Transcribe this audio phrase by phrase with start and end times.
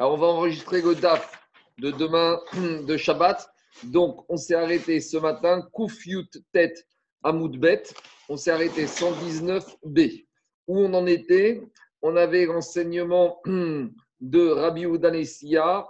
[0.00, 2.40] Alors, on va enregistrer le DAF de demain
[2.86, 3.46] de Shabbat.
[3.82, 6.72] Donc, on s'est arrêté ce matin, Koufyut Tet
[7.22, 7.82] Amoudbet.
[8.30, 10.24] On s'est arrêté 119b.
[10.68, 11.60] Où on en était?
[12.00, 13.42] On avait l'enseignement
[14.20, 15.86] de Rabbi Udanessia,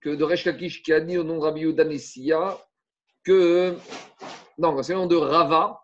[0.00, 2.58] que de Resh Lakish qui a dit au nom de Rabbi Udanessia
[3.22, 3.76] que.
[4.56, 5.78] Non, l'enseignement de Rava,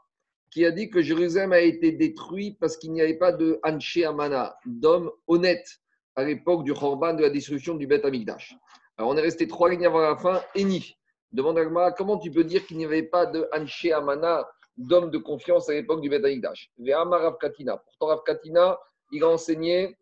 [0.50, 3.98] qui a dit que Jérusalem a été détruit parce qu'il n'y avait pas de Anshe
[3.98, 5.82] Amana, d'hommes honnêtes
[6.21, 8.55] à l'époque du Khorban, de la destruction du Beth Amikdash.
[8.98, 10.42] Alors on est resté trois lignes avant la fin.
[10.55, 10.97] Eni
[11.33, 15.16] demande à comment tu peux dire qu'il n'y avait pas de Anshe Amana, d'hommes de
[15.16, 17.78] confiance à l'époque du Beth Amikdash Rav Katina.
[17.78, 18.78] Pourtant, Rav Katina,
[19.12, 19.97] il a enseigné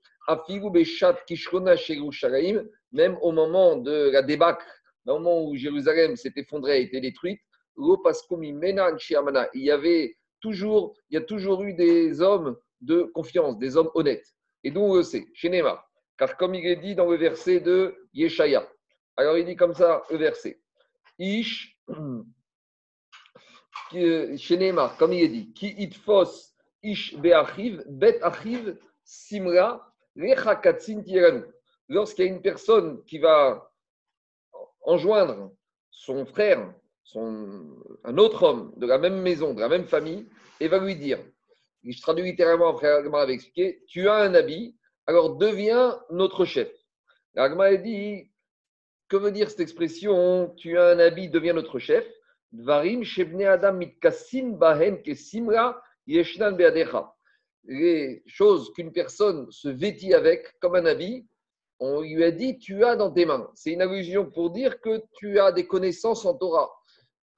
[0.72, 4.66] Beshat Kishrona Shalaim, même au moment de la débâcle,
[5.06, 7.40] au moment où Jérusalem s'est effondrée et été détruite,
[7.76, 13.90] il y avait toujours, il y a toujours eu des hommes de confiance, des hommes
[13.94, 14.34] honnêtes.
[14.64, 15.26] Et d'où on le sait?
[15.32, 15.87] Chez Neymar.
[16.18, 18.68] Car comme il est dit dans le verset de Yeshaya,
[19.16, 20.60] alors il dit comme ça le verset
[21.18, 21.78] Ish,
[23.92, 31.44] Neymar, comme il est dit, Ki itfos ish be'achiv, bet achiv simra tiranu.
[31.88, 33.70] Lorsqu'il y a une personne qui va
[34.82, 35.52] enjoindre
[35.90, 40.28] son frère, son, un autre homme de la même maison, de la même famille,
[40.60, 41.18] et va lui dire,
[41.82, 44.77] je traduis littéralement, frère Agma avait expliqué, tu as un habit,
[45.08, 46.70] alors deviens notre chef.
[47.34, 48.30] Agma dit,
[49.08, 52.06] que veut dire cette expression Tu as un habit, deviens notre chef.
[53.02, 55.82] Shebne adam kesimra.
[57.64, 61.26] Les choses qu'une personne se vêtit avec comme un habit,
[61.80, 63.50] on lui a dit tu as dans tes mains.
[63.54, 66.70] C'est une allusion pour dire que tu as des connaissances en Torah,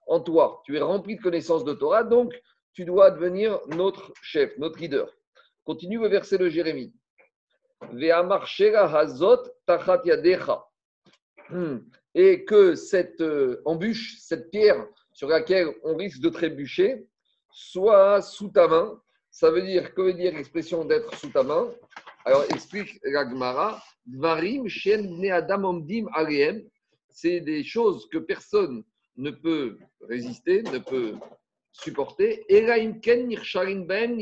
[0.08, 0.60] en toi.
[0.64, 2.32] Tu es rempli de connaissances de Torah, donc
[2.72, 5.08] tu dois devenir notre chef, notre leader.
[5.64, 6.92] Continue le verset de Jérémie.
[11.48, 11.78] Hmm.
[12.14, 17.06] Et que cette euh, embûche, cette pierre sur laquelle on risque de trébucher,
[17.50, 19.00] soit sous ta main.
[19.30, 21.70] Ça veut dire, que veut dire l'expression d'être sous ta main?
[22.24, 26.06] Alors, explique Ragmara, Dvarim, Shen, Adam, Omdim,
[27.08, 28.82] c'est des choses que personne
[29.16, 31.14] ne peut résister, ne peut
[31.72, 32.44] supporter.
[32.48, 34.18] Ben,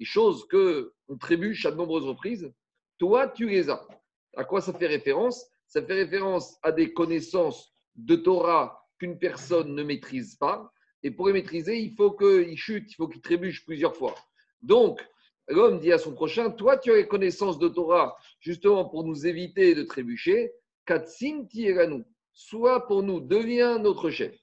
[0.00, 2.50] des choses que on trébuche à de nombreuses reprises,
[2.98, 3.86] toi, tu les as.
[4.34, 5.46] À quoi ça fait référence?
[5.66, 10.72] Ça fait référence à des connaissances de Torah qu'une personne ne maîtrise pas.
[11.02, 14.14] Et pour les maîtriser, il faut qu'il chute, il faut qu'il trébuche plusieurs fois.
[14.62, 15.00] Donc,
[15.48, 19.26] l'homme dit à son prochain, toi, tu as les connaissances de Torah justement pour nous
[19.26, 20.52] éviter de trébucher.
[20.86, 21.46] Katsin
[21.88, 24.34] nous soit pour nous, deviens notre chef.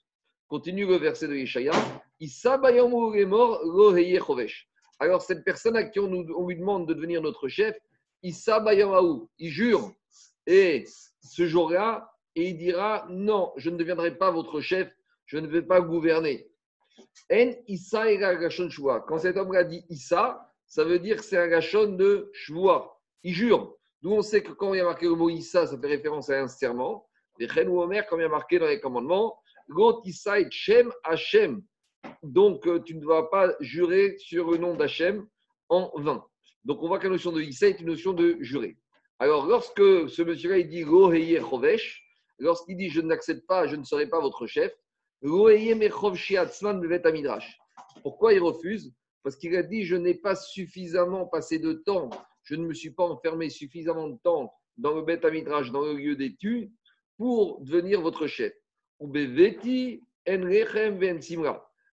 [0.48, 1.74] Continue le verset de Yeshaya.
[5.00, 6.08] Alors, cette personne à qui on,
[6.48, 7.78] lui demande de devenir notre chef,
[8.24, 8.64] Issa
[9.38, 9.92] il jure,
[10.48, 10.86] et
[11.22, 14.92] ce jour-là, et il dira Non, je ne deviendrai pas votre chef,
[15.26, 16.50] je ne vais pas gouverner.
[17.32, 18.06] En Issa
[19.08, 23.00] Quand cet homme a dit Issa, ça veut dire que c'est un gachon de Shvoa.
[23.24, 23.76] Il jure.
[24.02, 26.30] D'où on sait que quand il y a marqué le mot Issa, ça fait référence
[26.30, 27.08] à un serment.
[27.40, 29.40] Les ou Omer, comme il y a marqué dans les commandements,
[30.50, 31.62] Shem Hashem.
[32.24, 35.28] Donc, euh, tu ne dois pas jurer sur le nom d'Hachem
[35.70, 36.24] en vain.
[36.66, 38.78] Donc, on voit que la notion de Issa est une notion de jurer.
[39.20, 42.04] Alors, lorsque ce monsieur-là, il dit Chovesh,
[42.40, 44.74] lorsqu'il dit je n'accepte pas, je ne serai pas votre chef,
[48.04, 48.94] pourquoi il refuse?
[49.24, 52.10] Parce qu'il a dit je n'ai pas suffisamment passé de temps,
[52.44, 55.94] je ne me suis pas enfermé suffisamment de temps dans le Beth Amidrash, dans le
[55.94, 56.72] lieu d'étude,
[57.18, 58.54] pour devenir votre chef.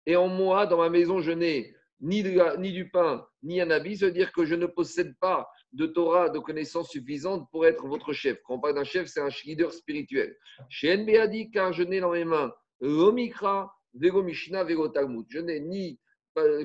[0.06, 2.24] Et en moi, dans ma maison, je n'ai ni,
[2.58, 3.98] ni, du pain, ni un habit.
[3.98, 7.88] Ça veut dire que je ne possède pas de Torah, de connaissances suffisantes pour être
[7.88, 8.42] votre chef.
[8.44, 10.36] Quand on parle d'un chef, c'est un leader spirituel.
[10.70, 12.52] Chez NB dit, car je n'ai dans mes mains
[12.82, 15.26] l'omikra, vego Mishnah, vego Talmud.
[15.30, 16.00] Je n'ai ni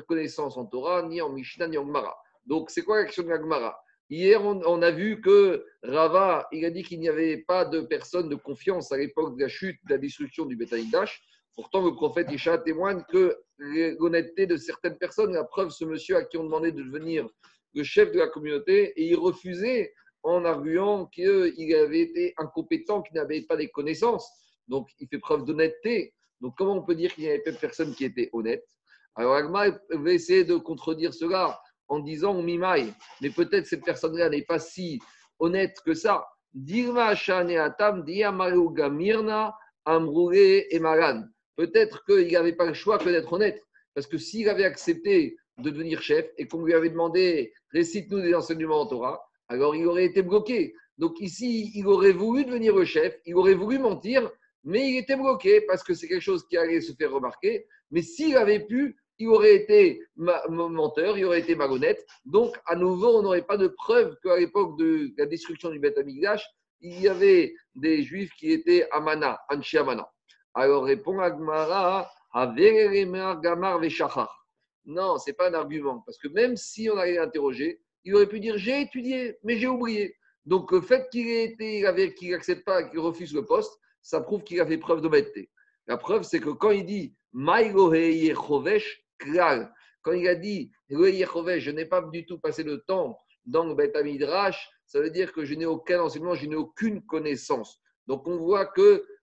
[0.08, 2.16] connaissance en Torah, ni en Mishnah, ni en Gemara.
[2.46, 3.78] Donc, c'est quoi l'action de la Gemara?
[4.08, 8.28] Hier, on, a vu que Rava, il a dit qu'il n'y avait pas de personne
[8.28, 11.20] de confiance à l'époque de la chute, de la destruction du Betaïdash.
[11.56, 16.24] Pourtant, le prophète Isha témoigne que l'honnêteté de certaines personnes, la preuve, ce monsieur à
[16.24, 17.26] qui on demandait de devenir
[17.74, 23.16] le chef de la communauté, et il refusait en arguant qu'il avait été incompétent, qu'il
[23.16, 24.30] n'avait pas des connaissances.
[24.68, 26.14] Donc, il fait preuve d'honnêteté.
[26.42, 28.66] Donc, comment on peut dire qu'il n'y avait pas de personne qui était honnête
[29.14, 34.58] Alors, Agma va essayer de contredire cela en disant mais peut-être cette personne-là n'est pas
[34.58, 35.00] si
[35.38, 36.26] honnête que ça.
[36.52, 39.54] Dirma Shaneatam, Mirna,
[39.88, 41.24] et Maran.
[41.56, 43.62] Peut-être qu'il n'avait pas le choix que d'être honnête.
[43.94, 48.34] Parce que s'il avait accepté de devenir chef et qu'on lui avait demandé récite-nous des
[48.34, 50.74] enseignements en Torah, alors il aurait été bloqué.
[50.98, 54.30] Donc ici, il aurait voulu devenir le chef, il aurait voulu mentir,
[54.64, 57.66] mais il était bloqué parce que c'est quelque chose qui allait se faire remarquer.
[57.90, 62.04] Mais s'il avait pu, il aurait été menteur, il aurait été malhonnête.
[62.24, 65.96] Donc, à nouveau, on n'aurait pas de preuve qu'à l'époque de la destruction du Beth
[65.96, 66.46] Amigdash,
[66.80, 70.10] il y avait des juifs qui étaient Amana, Anchi Amana.
[70.58, 73.42] Alors répond Agmara, Gamar.
[74.86, 78.26] Non, ce n'est pas un argument, parce que même si on allait l'interroger, il aurait
[78.26, 80.16] pu dire j'ai étudié, mais j'ai oublié.
[80.46, 81.54] Donc le fait qu'il ait
[82.14, 85.50] qu'il n'accepte pas, qu'il refuse le poste, ça prouve qu'il a fait preuve d'honnêteté.
[85.88, 87.58] La preuve, c'est que quand il dit quand
[90.12, 94.70] il a dit je n'ai pas du tout passé de temps dans le Beth Midrash,
[94.86, 97.78] ça veut dire que je n'ai aucun enseignement, je n'ai aucune connaissance.
[98.06, 98.64] Donc on voit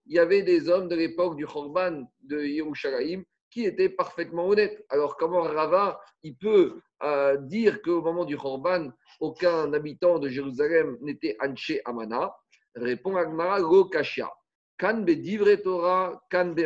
[0.03, 4.83] qu'il y avait des hommes de l'époque du Khorban de Yerushalayim qui étaient parfaitement honnêtes.
[4.89, 10.97] Alors comment Rava, il peut euh, dire qu'au moment du Khorban, aucun habitant de Jérusalem
[11.01, 12.35] n'était Anché Amana?
[12.75, 13.89] Répond Agmara, Lo.
[14.79, 16.65] Kan be Torah, kan be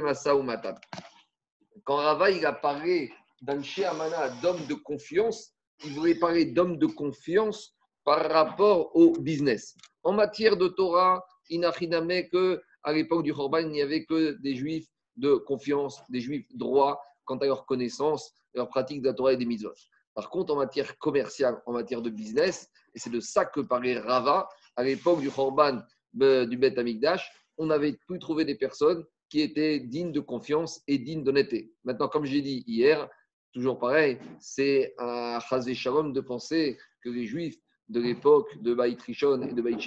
[1.83, 3.11] Quand Rava, il a parlé
[3.41, 5.53] d'Anché Amana, d'homme de confiance,
[5.83, 7.75] il voulait parler d'homme de confiance
[8.05, 9.75] par rapport au business.
[10.03, 14.37] En matière de Torah, il n'a que à l'époque du Khorban, il n'y avait que
[14.39, 14.87] des juifs
[15.17, 19.37] de confiance, des juifs droits quant à leur connaissance, leur pratique de la Torah et
[19.37, 19.73] des mitzvot.
[20.15, 23.99] Par contre, en matière commerciale, en matière de business, et c'est de ça que parlait
[23.99, 24.47] Rava,
[24.77, 25.81] à l'époque du Khorban
[26.21, 30.81] euh, du Bet Amigdash, on avait pu trouver des personnes qui étaient dignes de confiance
[30.87, 31.73] et dignes d'honnêteté.
[31.83, 33.09] Maintenant, comme j'ai dit hier,
[33.51, 37.57] toujours pareil, c'est un chazé shalom de penser que les juifs
[37.89, 39.81] de l'époque de Baït Rishon et de Baït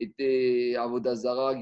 [0.00, 1.54] étaient Avodazara,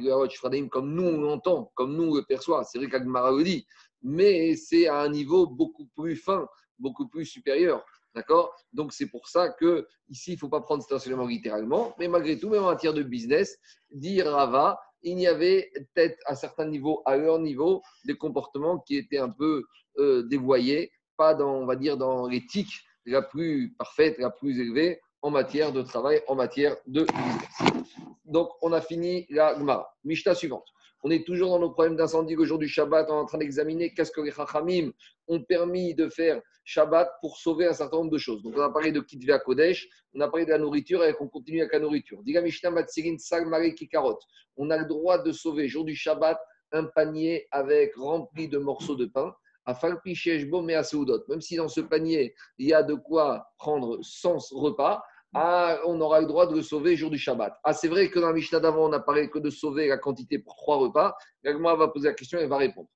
[0.70, 2.64] comme nous on l'entend, comme nous on le perçoit.
[2.64, 3.66] C'est vrai qu'Agmara le dit,
[4.02, 6.46] mais c'est à un niveau beaucoup plus fin,
[6.78, 7.84] beaucoup plus supérieur.
[8.14, 8.54] D'accord?
[8.72, 12.08] Donc c'est pour ça que ici il ne faut pas prendre cet enseignement littéralement, mais
[12.08, 13.58] malgré tout, même en matière de business,
[13.90, 18.96] dire Rava, il y avait peut-être à certains niveaux, à leur niveau, des comportements qui
[18.96, 19.64] étaient un peu
[19.98, 22.72] euh, dévoyés, pas dans, on va dire, dans l'éthique
[23.04, 27.85] la plus parfaite, la plus élevée, en matière de travail, en matière de business.
[28.26, 29.88] Donc, on a fini la Gemara.
[30.04, 30.66] Mishta suivante.
[31.02, 32.34] On est toujours dans nos problèmes d'incendie.
[32.34, 34.90] Le jour du Shabbat, on est en train d'examiner qu'est-ce que les Chachamim
[35.28, 38.42] ont permis de faire Shabbat pour sauver un certain nombre de choses.
[38.42, 41.14] Donc, on a parlé de Kitve à Kodesh, on a parlé de la nourriture et
[41.20, 42.22] on continue avec la nourriture.
[42.24, 44.18] Diga Mishnah Matsirin Salmare Kikarot.
[44.56, 46.38] On a le droit de sauver, jour du Shabbat,
[46.72, 49.32] un panier avec rempli de morceaux de pain.
[49.68, 55.02] Même si dans ce panier, il y a de quoi prendre 100 repas,
[55.38, 57.52] ah, on aura le droit de le sauver le jour du Shabbat.
[57.62, 59.98] Ah, c'est vrai que dans la Mishnah d'avant, on n'a parlé que de sauver la
[59.98, 61.14] quantité pour trois repas.
[61.44, 62.88] Gagma va poser la question et va répondre.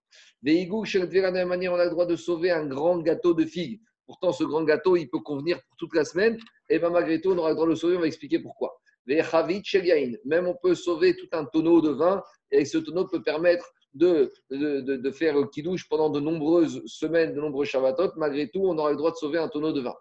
[0.43, 3.83] De la manière, on a le droit de sauver un grand gâteau de figues.
[4.07, 6.39] Pourtant, ce grand gâteau, il peut convenir pour toute la semaine.
[6.71, 7.99] Et bien, malgré tout, on aura le droit de le sauver.
[7.99, 8.81] On va expliquer pourquoi.
[9.07, 14.33] Même on peut sauver tout un tonneau de vin et ce tonneau peut permettre de,
[14.51, 18.13] de, de, de faire kidouche pendant de nombreuses semaines, de nombreux Shabbatot.
[18.17, 19.95] Malgré tout, on aura le droit de sauver un tonneau de vin.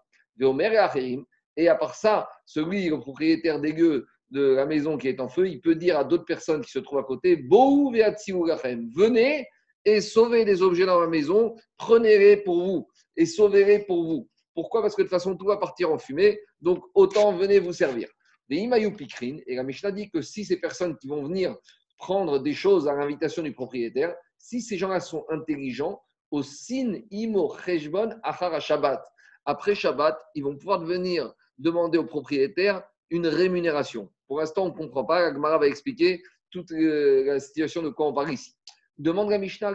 [1.55, 5.47] Et à part ça, celui, le propriétaire dégueu de la maison qui est en feu,
[5.47, 9.47] il peut dire à d'autres personnes qui se trouvent à côté Venez
[9.85, 12.87] et sauvez des objets dans la maison, prenez-les pour vous
[13.17, 14.29] et sauvez-les pour vous.
[14.53, 14.81] Pourquoi?
[14.81, 18.09] Parce que de toute façon, tout va partir en fumée, donc autant venez vous servir.
[18.51, 21.55] Et la Mishnah dit que si ces personnes qui vont venir
[21.97, 26.01] prendre des choses à l'invitation du propriétaire, si ces gens-là sont intelligents,
[26.31, 29.03] au sin imo cheshbon achara Shabbat.
[29.45, 34.09] Après Shabbat, ils vont pouvoir venir demander au propriétaire une rémunération.
[34.27, 35.25] Pour l'instant, on ne comprend pas.
[35.25, 38.55] Agmara va expliquer toute euh, la situation de quoi on parle ici.
[38.97, 39.73] Demande la Mishnah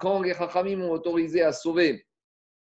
[0.00, 2.06] Quand les Chachamim ont autorisé à sauver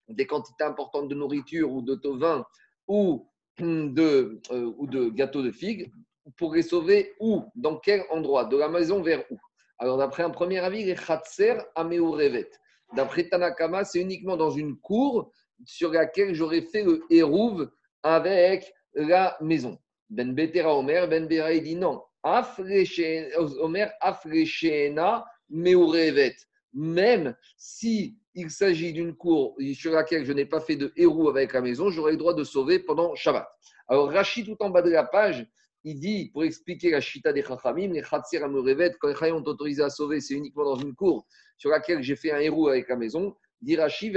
[0.08, 2.44] des quantités importantes de nourriture ou de vin
[2.86, 3.26] ou
[3.58, 5.92] de, euh, ou de gâteaux de figues,
[6.36, 7.44] pour les sauver où?
[7.54, 8.44] Dans quel endroit?
[8.44, 9.38] De la maison vers où?
[9.78, 12.48] Alors, d'après un premier avis, les Khatser Ameurevet.
[12.94, 15.32] D'après Tanakama, c'est uniquement dans une cour
[15.64, 17.70] sur laquelle j'aurais fait le hérouve
[18.02, 19.78] avec la maison.
[20.10, 22.02] Ben Betera Omer, Ben Bera dit non.
[22.24, 26.36] Omer Afreshena Meurevet.
[26.74, 31.52] Même si il s'agit d'une cour sur laquelle je n'ai pas fait de héros avec
[31.52, 33.46] la maison, j'aurai le droit de sauver pendant Shabbat.
[33.88, 35.46] Alors Rachid, tout en bas de la page,
[35.84, 39.44] il dit, pour expliquer la chita des Chachamim, les Khatsir Amurevet, quand les Chachamim ont
[39.44, 41.26] autorisé à sauver, c'est uniquement dans une cour
[41.58, 44.16] sur laquelle j'ai fait un héros avec la maison, dit Rachid,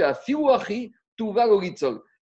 [1.16, 1.46] tout va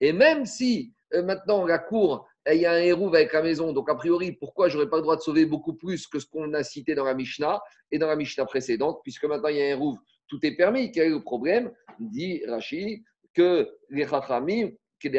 [0.00, 3.73] Et même si euh, maintenant la cour, il y a un héros avec la maison,
[3.73, 6.54] donc a priori, pourquoi j'aurais pas le droit de sauver beaucoup plus que ce qu'on
[6.54, 9.64] a cité dans la Mishnah et dans la Mishnah précédente, puisque maintenant il y a
[9.64, 10.92] un héros, tout est permis.
[10.92, 11.71] Quel est le problème?
[11.99, 13.02] Dit Rachid
[13.35, 14.71] que les Chachamim
[15.04, 15.11] Les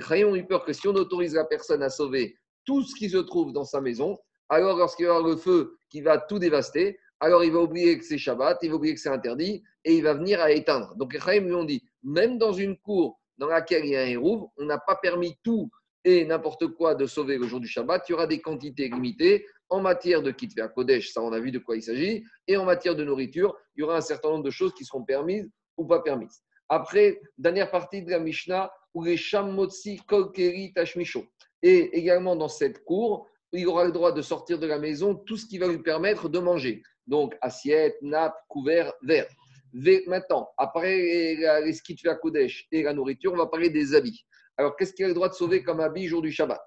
[0.00, 3.08] Chayim ont eu peur que si on autorise la personne à sauver tout ce qui
[3.08, 4.18] se trouve dans sa maison,
[4.48, 8.04] alors lorsqu'il y aura le feu qui va tout dévaster, alors il va oublier que
[8.04, 10.94] c'est Shabbat, il va oublier que c'est interdit, et il va venir à éteindre.
[10.96, 14.02] Donc les Chayim lui ont dit, même dans une cour dans laquelle il y a
[14.02, 15.70] un hérouve, on n'a pas permis tout
[16.04, 18.08] et n'importe quoi de sauver le jour du Shabbat.
[18.08, 21.50] Il y aura des quantités limitées en matière de kitvé Kodesh, ça on a vu
[21.50, 24.44] de quoi il s'agit, et en matière de nourriture, il y aura un certain nombre
[24.44, 26.42] de choses qui seront permises ou pas permises.
[26.68, 31.24] Après, dernière partie de la Mishnah, où les Shammotsi Kolkeri Tashmisho.
[31.62, 35.36] Et également dans cette cour, il aura le droit de sortir de la maison tout
[35.36, 36.82] ce qui va lui permettre de manger.
[37.06, 39.28] Donc assiette, nappe, couvert, verre.
[40.06, 44.24] Maintenant, après les skits à Kodesh et la nourriture, on va parler des habits.
[44.56, 46.60] Alors, qu'est-ce qu'il a le droit de sauver comme habit jour du Shabbat?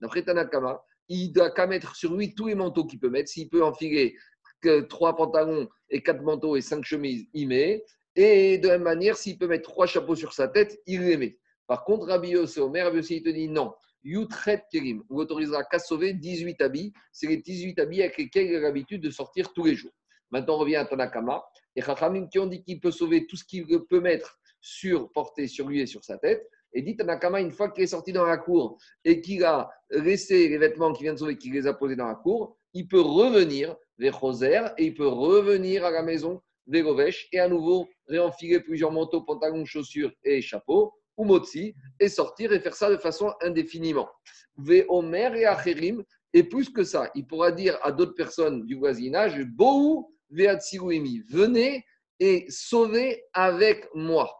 [0.00, 3.30] D'après Tanakama, il doit qu'à mettre sur lui tous les manteaux qu'il peut mettre.
[3.30, 4.16] S'il peut enfiler
[4.88, 7.84] trois pantalons et quatre manteaux et cinq chemises, il met.
[8.16, 11.16] Et de la même manière, s'il peut mettre trois chapeaux sur sa tête, il les
[11.16, 11.38] met.
[11.66, 13.72] Par contre, Rabbi Yosef Omer, Rabbi il te dit non.
[14.04, 16.92] Yutret Kerim, on autorisera qu'à sauver 18 habits.
[17.10, 19.92] C'est les 18 habits avec lesquels il a l'habitude de sortir tous les jours.
[20.30, 21.42] Maintenant, on revient à Tanakama.
[21.74, 25.46] Et Chachamim qui ont dit qu'il peut sauver tout ce qu'il peut mettre sur, porter
[25.48, 26.48] sur lui et sur sa tête.
[26.72, 30.48] Et dit Tanakama, une fois qu'il est sorti dans la cour et qu'il a laissé
[30.48, 33.00] les vêtements qu'il vient de sauver, qu'il les a posés dans la cour, il peut
[33.00, 37.88] revenir vers Roser et il peut revenir à la maison vers Rovesh et à nouveau
[38.08, 42.96] réenfiler plusieurs manteaux, pantalons, chaussures et chapeaux ou motzi, et sortir et faire ça de
[42.96, 44.08] façon indéfiniment.
[44.88, 46.02] Omer et Acherim,
[46.32, 51.84] et plus que ça, il pourra dire à d'autres personnes du voisinage, Bohu venez
[52.20, 54.30] et sauvez avec moi.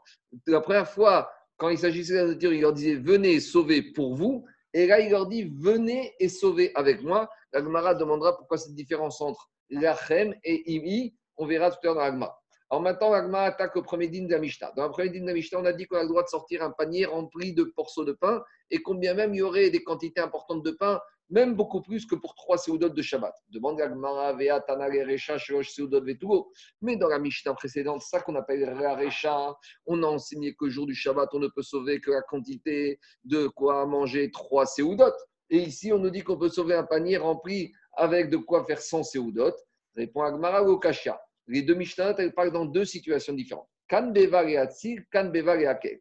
[0.46, 4.44] La première fois, quand il s'agissait de nature, il leur disait venez sauver pour vous.
[4.72, 7.28] Et là, il leur dit venez et sauvez avec moi.
[7.52, 11.14] La Gemara demandera pourquoi cette différence entre Lachem et Imi.
[11.36, 12.43] On verra tout à l'heure dans la Gemara.
[12.74, 14.72] Alors maintenant, l'agma attaque le premier din de la Mishnah.
[14.76, 16.28] Dans le premier din de la Mishnah, on a dit qu'on a le droit de
[16.28, 19.84] sortir un panier rempli de morceaux de pain et combien même il y aurait des
[19.84, 21.00] quantités importantes de pain,
[21.30, 23.32] même beaucoup plus que pour trois seudot de Shabbat.
[23.48, 26.50] Demande l'agma, Vea, Tanag, Recha, Shosh, seudot, Vetugo.
[26.82, 29.54] Mais dans la Mishnah précédente, ça qu'on appelle Recha,
[29.86, 32.98] on a enseigné que le jour du Shabbat, on ne peut sauver que la quantité
[33.22, 35.12] de quoi manger trois seudot.
[35.48, 38.80] Et ici, on nous dit qu'on peut sauver un panier rempli avec de quoi faire
[38.80, 39.54] 100 seudot.
[39.94, 41.20] Répond Agmara ou Kashia.
[41.46, 43.68] Les deux Mishnah, elles parlent dans deux situations différentes.
[43.88, 46.00] Kan Bevar et Atzil, Kan Bevar et Akel.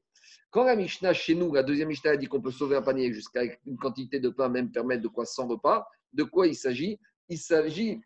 [0.49, 3.11] Quand la Mishnah chez nous, la deuxième Mishnah, a dit qu'on peut sauver un panier
[3.11, 6.99] jusqu'à une quantité de pain, même permettre de quoi 100 repas, de quoi il s'agit?
[7.27, 7.99] Il s'agit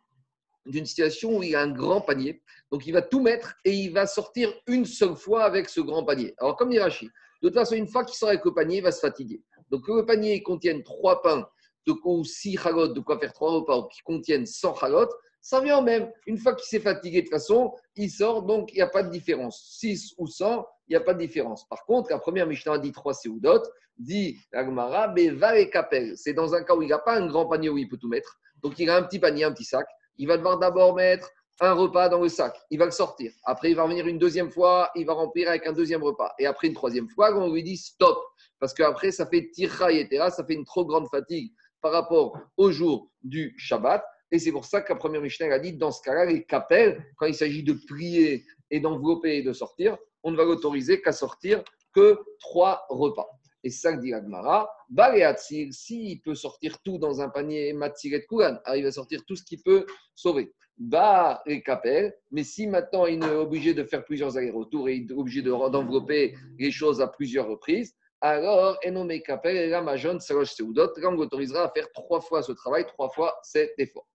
[0.65, 2.41] d'une situation où il a un grand panier.
[2.71, 6.03] Donc il va tout mettre et il va sortir une seule fois avec ce grand
[6.03, 6.33] panier.
[6.39, 7.09] Alors comme dit Rachid,
[7.41, 9.41] de toute façon, une fois qu'il sort avec le panier, il va se fatiguer.
[9.69, 11.47] Donc le panier contienne trois pains
[11.85, 15.13] de, ou six chalotes, de quoi faire trois repas, qui contiennent 100 chalotes,
[15.47, 16.11] ça vient même.
[16.25, 19.01] Une fois qu'il s'est fatigué, de toute façon, il sort, donc il n'y a pas
[19.01, 19.77] de différence.
[19.79, 21.65] 6 ou 100, il n'y a pas de différence.
[21.69, 23.61] Par contre, la première Mishnah a dit 3 Seudot,
[23.97, 26.17] dit Agmara, va et Kapel.
[26.17, 28.09] C'est dans un cas où il n'a pas un grand panier où il peut tout
[28.09, 28.37] mettre.
[28.61, 29.87] Donc il a un petit panier, un petit sac.
[30.17, 31.29] Il va devoir d'abord mettre
[31.61, 32.53] un repas dans le sac.
[32.69, 33.31] Il va le sortir.
[33.45, 36.33] Après, il va revenir une deuxième fois, il va remplir avec un deuxième repas.
[36.39, 38.19] Et après, une troisième fois, on lui dit stop.
[38.59, 42.69] Parce qu'après, ça fait tirra et ça fait une trop grande fatigue par rapport au
[42.69, 44.03] jour du Shabbat.
[44.31, 47.03] Et c'est pour ça que la première Mishnah a dit dans ce cas-là, les capelles,
[47.17, 51.13] quand il s'agit de prier et d'envelopper et de sortir, on ne va l'autoriser qu'à
[51.13, 53.27] sortir que trois repas.
[53.63, 58.25] Et ça que dit Agmara, Baléatzir, s'il peut sortir tout dans un panier Matzir et
[58.25, 60.53] Kouran, il va sortir tout ce qu'il peut sauver.
[60.77, 65.11] Bah, les capelles, mais si maintenant il est obligé de faire plusieurs allers-retours et il
[65.11, 70.53] est obligé d'envelopper les choses à plusieurs reprises, alors, Enome Kapel, et la Majon, Salosh
[70.53, 74.07] Seudot, on l'autorisera à faire trois fois ce travail, trois fois cet effort.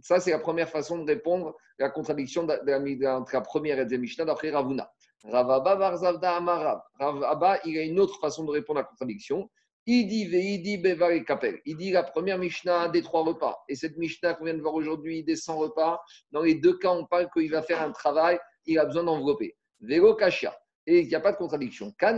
[0.00, 3.84] Ça, c'est la première façon de répondre à la contradiction entre la première et la
[3.84, 4.90] deuxième Mishnah d'après Ravuna.
[5.24, 6.80] Ravaba Varzavda Amarab.
[6.98, 9.48] Ravaba, il a une autre façon de répondre à la contradiction.
[9.86, 11.60] Il dit Veidi Bevar Kapel.
[11.64, 13.58] Il dit la première Mishnah des trois repas.
[13.68, 16.90] Et cette Mishnah qu'on vient de voir aujourd'hui des 100 repas, dans les deux cas,
[16.90, 19.56] on parle qu'il va faire un travail, il a besoin d'envelopper.
[19.80, 21.92] Vego Kashia et il n'y a pas de contradiction.
[21.98, 22.12] Quand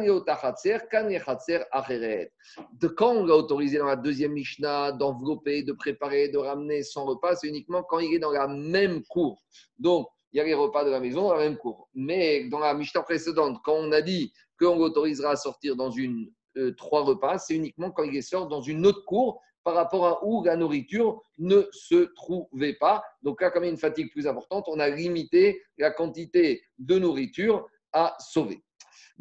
[3.01, 7.49] on l'a autorisé dans la deuxième Mishnah d'envelopper, de préparer, de ramener son repas, c'est
[7.49, 9.43] uniquement quand il est dans la même cour.
[9.79, 11.89] Donc, il y a les repas de la maison dans la même cour.
[11.95, 16.31] Mais dans la Mishnah précédente, quand on a dit qu'on l'autorisera à sortir dans une
[16.57, 20.25] euh, trois repas, c'est uniquement quand il sort dans une autre cour par rapport à
[20.25, 23.03] où la nourriture ne se trouvait pas.
[23.23, 26.63] Donc là, comme il y a une fatigue plus importante, on a limité la quantité
[26.79, 28.63] de nourriture à sauver.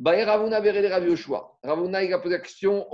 [0.03, 0.59] Ravuna
[1.63, 2.85] Ravuna, il a posé la question,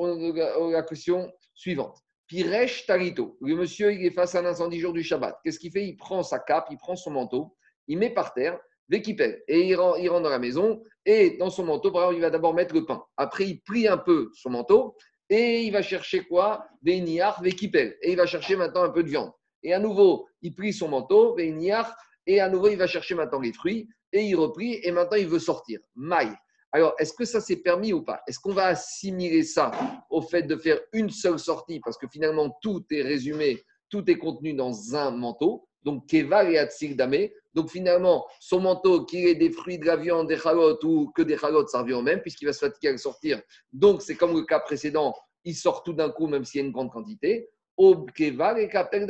[0.71, 1.97] la question suivante.
[2.27, 3.37] Piresh Tarito.
[3.41, 5.39] Le monsieur, il est face à un incendie jour du Shabbat.
[5.43, 5.87] Qu'est-ce qu'il fait?
[5.87, 7.55] Il prend sa cape, il prend son manteau,
[7.87, 10.83] il met par terre, Vekipel, et il rentre, dans la maison.
[11.05, 13.03] Et dans son manteau, par exemple, il va d'abord mettre le pain.
[13.17, 14.95] Après, il plie un peu son manteau
[15.29, 16.67] et il va chercher quoi?
[16.83, 17.97] Des niar, Vekipel.
[18.03, 19.31] Et il va chercher maintenant un peu de viande.
[19.63, 21.51] Et à nouveau, il plie son manteau, des
[22.27, 23.89] et à nouveau, il va chercher maintenant les fruits.
[24.11, 25.79] Et il replie, et maintenant, il veut sortir.
[25.95, 26.31] Maï.
[26.71, 28.21] Alors, est-ce que ça c'est permis ou pas?
[28.27, 29.71] Est-ce qu'on va assimiler ça
[30.09, 31.79] au fait de faire une seule sortie?
[31.79, 35.67] Parce que finalement, tout est résumé, tout est contenu dans un manteau.
[35.83, 37.33] Donc, Keval et Atsir Damé.
[37.53, 41.23] Donc, finalement, son manteau, qu'il ait des fruits, de la viande, des chalotes ou que
[41.23, 43.41] des chalotes, ça revient au même, puisqu'il va se fatiguer à le sortir.
[43.73, 46.67] Donc, c'est comme le cas précédent, il sort tout d'un coup, même s'il y a
[46.67, 47.49] une grande quantité.
[47.77, 49.07] Au Keval et Kapel.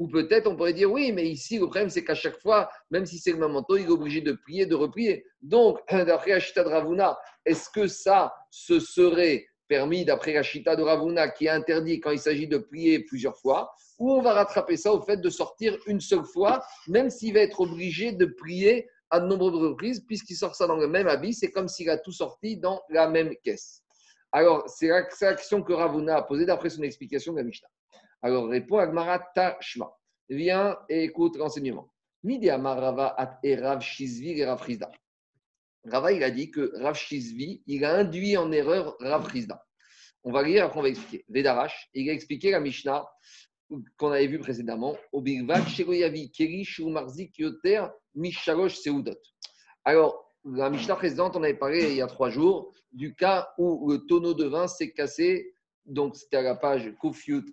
[0.00, 3.04] Ou peut-être on pourrait dire oui, mais ici le problème c'est qu'à chaque fois, même
[3.04, 5.26] si c'est le même manteau, il est obligé de prier, de replier.
[5.42, 10.82] Donc, d'après Ashita de Ravuna, est-ce que ça, ce serait permis d'après la Chita de
[10.82, 14.78] Ravuna qui est interdit quand il s'agit de prier plusieurs fois Ou on va rattraper
[14.78, 18.88] ça au fait de sortir une seule fois, même s'il va être obligé de prier
[19.10, 21.98] à de nombreuses reprises, puisqu'il sort ça dans le même habit, c'est comme s'il a
[21.98, 23.82] tout sorti dans la même caisse.
[24.32, 27.68] Alors, c'est la question que Ravuna a posée d'après son explication de la Mishnah.
[28.22, 29.90] Alors répond Agmara Tashma.
[30.28, 31.92] Viens et écoute l'enseignement.
[32.22, 34.62] Midi Rava at et Rav Shizvi et Rav.
[35.84, 39.64] Rava, il a dit que Rav Shizvi, il a induit en erreur Rav Frizda.
[40.22, 41.24] On va lire, après on va expliquer.
[41.28, 43.08] Vedarash, il a expliqué la Mishnah
[43.96, 44.96] qu'on avait vue précédemment.
[45.12, 49.16] Au Bigvat, Shegoyavi, Keri, Shumarzik, Yoter, Mishalosh, Seudot.
[49.84, 53.90] Alors, la Mishnah précédente, on avait parlé il y a trois jours du cas où
[53.90, 55.54] le tonneau de vin s'est cassé.
[55.86, 57.44] Donc, c'était à la page Kofiut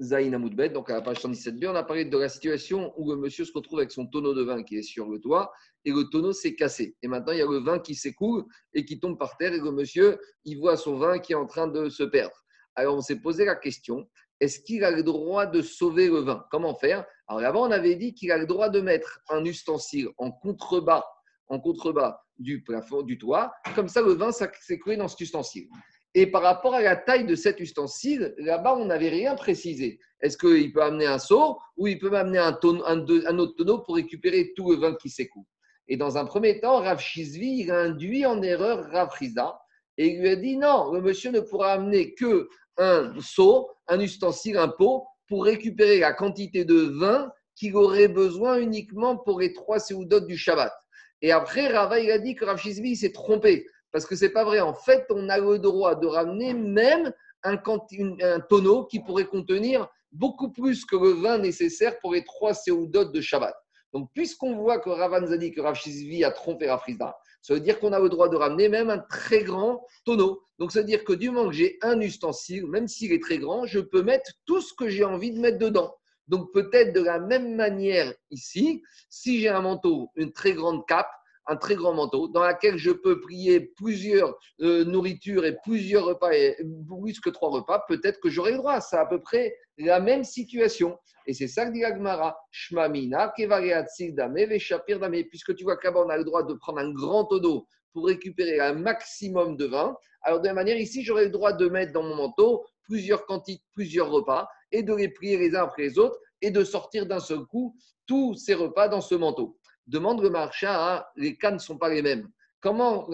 [0.00, 3.16] Zain Amoudbet, donc à la page 117b, on a parlé de la situation où le
[3.16, 5.52] monsieur se retrouve avec son tonneau de vin qui est sur le toit
[5.84, 6.96] et le tonneau s'est cassé.
[7.02, 8.44] Et maintenant, il y a le vin qui s'écoule
[8.74, 11.46] et qui tombe par terre et le monsieur, il voit son vin qui est en
[11.46, 12.34] train de se perdre.
[12.74, 14.08] Alors, on s'est posé la question,
[14.40, 16.44] est-ce qu'il a le droit de sauver le vin?
[16.50, 17.04] Comment faire?
[17.28, 21.04] Alors, avant, on avait dit qu'il a le droit de mettre un ustensile en contrebas,
[21.48, 23.52] en contrebas du plafond, du toit.
[23.74, 25.68] Comme ça, le vin s'écoule dans cet ustensile.
[26.14, 29.98] Et par rapport à la taille de cet ustensile, là-bas, on n'avait rien précisé.
[30.20, 34.52] Est-ce qu'il peut amener un seau ou il peut amener un, autre tonneau pour récupérer
[34.54, 35.46] tout le vin qui s'écoule
[35.88, 39.58] Et dans un premier temps, Rav Shizvi, a induit en erreur Rav Riza
[39.98, 42.48] et il lui a dit non, le monsieur ne pourra amener que
[42.78, 48.58] un seau, un ustensile, un pot pour récupérer la quantité de vin qu'il aurait besoin
[48.58, 50.72] uniquement pour les trois séoudotes du Shabbat.
[51.20, 53.66] Et après, Rava, a dit que Rav Shizvi s'est trompé.
[53.92, 54.60] Parce que ce n'est pas vrai.
[54.60, 57.12] En fait, on a le droit de ramener même
[57.44, 57.56] un,
[58.48, 63.20] tonneau qui pourrait contenir beaucoup plus que le vin nécessaire pour les trois séoudotes de
[63.20, 63.54] Shabbat.
[63.92, 66.80] Donc, puisqu'on voit que Ravan dit que Rav Shizvi a trompé Rav
[67.42, 70.42] ça veut dire qu'on a le droit de ramener même un très grand tonneau.
[70.58, 73.38] Donc, ça veut dire que du moment que j'ai un ustensile, même s'il est très
[73.38, 75.92] grand, je peux mettre tout ce que j'ai envie de mettre dedans.
[76.28, 81.10] Donc, peut-être de la même manière ici, si j'ai un manteau, une très grande cape,
[81.46, 86.32] un très grand manteau dans lequel je peux prier plusieurs euh, nourritures et plusieurs repas,
[86.32, 88.80] et plus que trois repas, peut-être que j'aurai le droit.
[88.80, 90.98] C'est à peu près la même situation.
[91.26, 94.36] Et c'est ça que dit Agmara, Shmamina, Dame,
[95.28, 98.58] puisque tu vois qu'à on a le droit de prendre un grand tonneau pour récupérer
[98.60, 99.96] un maximum de vin.
[100.22, 103.62] Alors, de la manière ici, j'aurai le droit de mettre dans mon manteau plusieurs quantités,
[103.72, 107.20] plusieurs repas et de les prier les uns après les autres et de sortir d'un
[107.20, 107.76] seul coup
[108.06, 109.56] tous ces repas dans ce manteau.
[109.86, 112.28] Demande le marcha, les cas ne sont pas les mêmes.
[112.60, 113.08] Comment,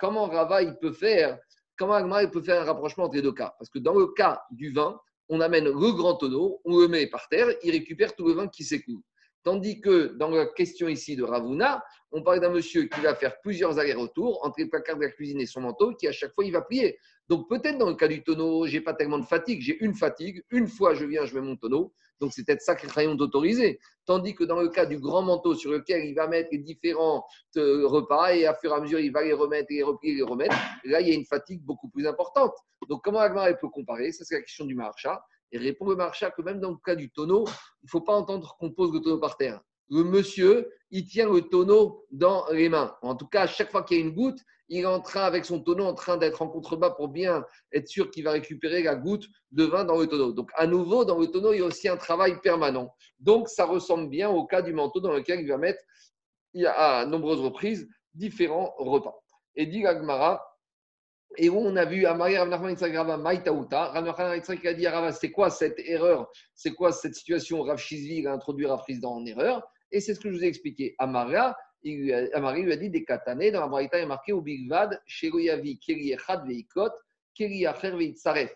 [0.00, 1.38] comment Rava il peut faire
[1.76, 3.54] Comment il peut faire un rapprochement entre les deux cas?
[3.58, 7.06] Parce que dans le cas du vin, on amène le grand tonneau, on le met
[7.06, 9.00] par terre, il récupère tout le vin qui s'écoule.
[9.42, 13.40] Tandis que dans la question ici de Ravuna, on parle d'un monsieur qui va faire
[13.42, 16.44] plusieurs allers-retours entre les placards de la cuisine et son manteau, qui à chaque fois
[16.44, 16.98] il va prier.
[17.28, 20.42] Donc peut-être dans le cas du tonneau, j'ai pas tellement de fatigue, j'ai une fatigue,
[20.50, 23.80] une fois je viens, je mets mon tonneau, donc c'est peut-être ça qu'il crayon d'autoriser.
[24.06, 27.24] Tandis que dans le cas du grand manteau sur lequel il va mettre les différents
[27.56, 30.14] euh, repas et à fur et à mesure il va les remettre et les replier
[30.14, 32.54] les remettre, là il y a une fatigue beaucoup plus importante.
[32.88, 34.12] Donc comment Agmar peut comparer?
[34.12, 35.22] Ça c'est la question du marcha.
[35.52, 38.14] Et répond le marcha que même dans le cas du tonneau, il ne faut pas
[38.14, 39.60] entendre qu'on pose le tonneau par terre.
[39.88, 42.96] Le monsieur, il tient le tonneau dans les mains.
[43.02, 45.22] En tout cas, à chaque fois qu'il y a une goutte, il est en train,
[45.22, 48.80] avec son tonneau, en train d'être en contrebas pour bien être sûr qu'il va récupérer
[48.84, 50.32] la goutte de vin dans le tonneau.
[50.32, 52.94] Donc, à nouveau, dans le tonneau, il y a aussi un travail permanent.
[53.18, 55.82] Donc, ça ressemble bien au cas du manteau dans lequel il va mettre,
[56.64, 59.18] à nombreuses reprises, différents repas.
[59.56, 60.46] Et dit Gagmara,
[61.36, 63.86] et où on a vu Amari Ravnachman Grava Maïtaouta.
[63.86, 66.30] Ravnachman à c'est quoi cette erreur?
[66.54, 67.62] C'est quoi cette situation?
[67.62, 70.48] Rav Shizvi a introduit Rav dans en erreur Et c'est ce que je vous ai
[70.48, 70.96] expliqué.
[70.98, 71.56] Amara,
[72.32, 73.52] Amari lui a dit des katané.
[73.52, 76.90] Dans la Braïta, il est marqué au Bigvad, Sheroyavi, Keri Echad Veikot,
[77.32, 78.52] Keri Acher Veitzaref.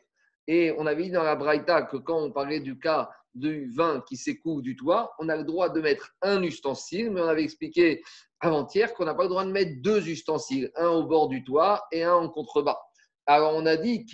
[0.49, 4.03] Et on avait dit dans la Braïta que quand on parlait du cas du vin
[4.09, 7.45] qui s'écoule du toit, on a le droit de mettre un ustensile, mais on avait
[7.45, 8.03] expliqué
[8.41, 11.87] avant-hier qu'on n'a pas le droit de mettre deux ustensiles, un au bord du toit
[11.93, 12.81] et un en contrebas.
[13.27, 14.05] Alors on a dit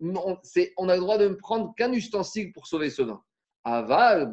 [0.00, 0.38] on,
[0.76, 3.20] on a le droit de ne prendre qu'un ustensile pour sauver ce vin.
[3.68, 4.32] Aval,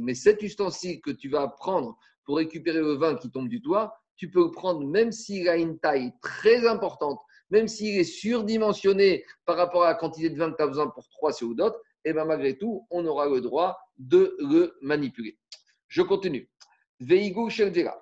[0.00, 3.96] Mais cet ustensile que tu vas prendre pour récupérer le vin qui tombe du toit,
[4.16, 9.24] tu peux le prendre même s'il a une taille très importante, même s'il est surdimensionné
[9.44, 11.72] par rapport à la quantité de vin que tu as besoin pour trois seudot,
[12.04, 15.38] et bien malgré tout, on aura le droit de le manipuler.
[15.86, 16.50] Je continue.
[16.98, 17.48] Veigu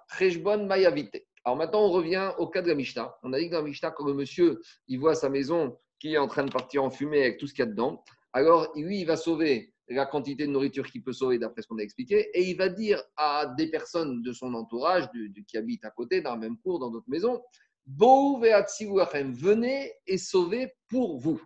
[0.09, 1.23] Treshbon Mayavite.
[1.45, 3.15] Alors maintenant, on revient au cas de la Mishnah.
[3.23, 6.15] On a dit que dans la Mishnah, quand le monsieur il voit sa maison qui
[6.15, 8.03] est en train de partir en fumée avec tout ce qu'il y a dedans,
[8.35, 11.79] alors lui, il va sauver la quantité de nourriture qu'il peut sauver d'après ce qu'on
[11.79, 15.09] a expliqué, et il va dire à des personnes de son entourage,
[15.47, 17.40] qui habitent à côté, dans la même cour, dans d'autres maisons,
[17.87, 21.40] venez et sauvez pour vous.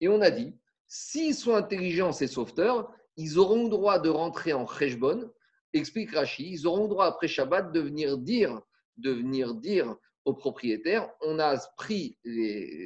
[0.00, 0.54] Et on a dit,
[0.86, 5.30] s'ils sont intelligents, ces sauveteurs, ils auront le droit de rentrer en Cheshbon,
[5.72, 8.60] explique Rashi, ils auront le droit après Shabbat de venir dire,
[8.96, 12.18] de venir dire au propriétaire, on a pris,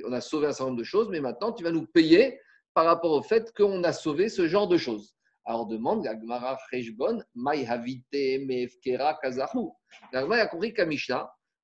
[0.07, 2.39] on a sauvé un certain nombre de choses, mais maintenant tu vas nous payer
[2.79, 5.13] par rapport au fait qu'on a sauvé ce genre de choses.
[5.45, 9.71] Alors demande la Gemara Cheshbon, Mefkera Kazahu.
[10.13, 10.87] La a compris qu'à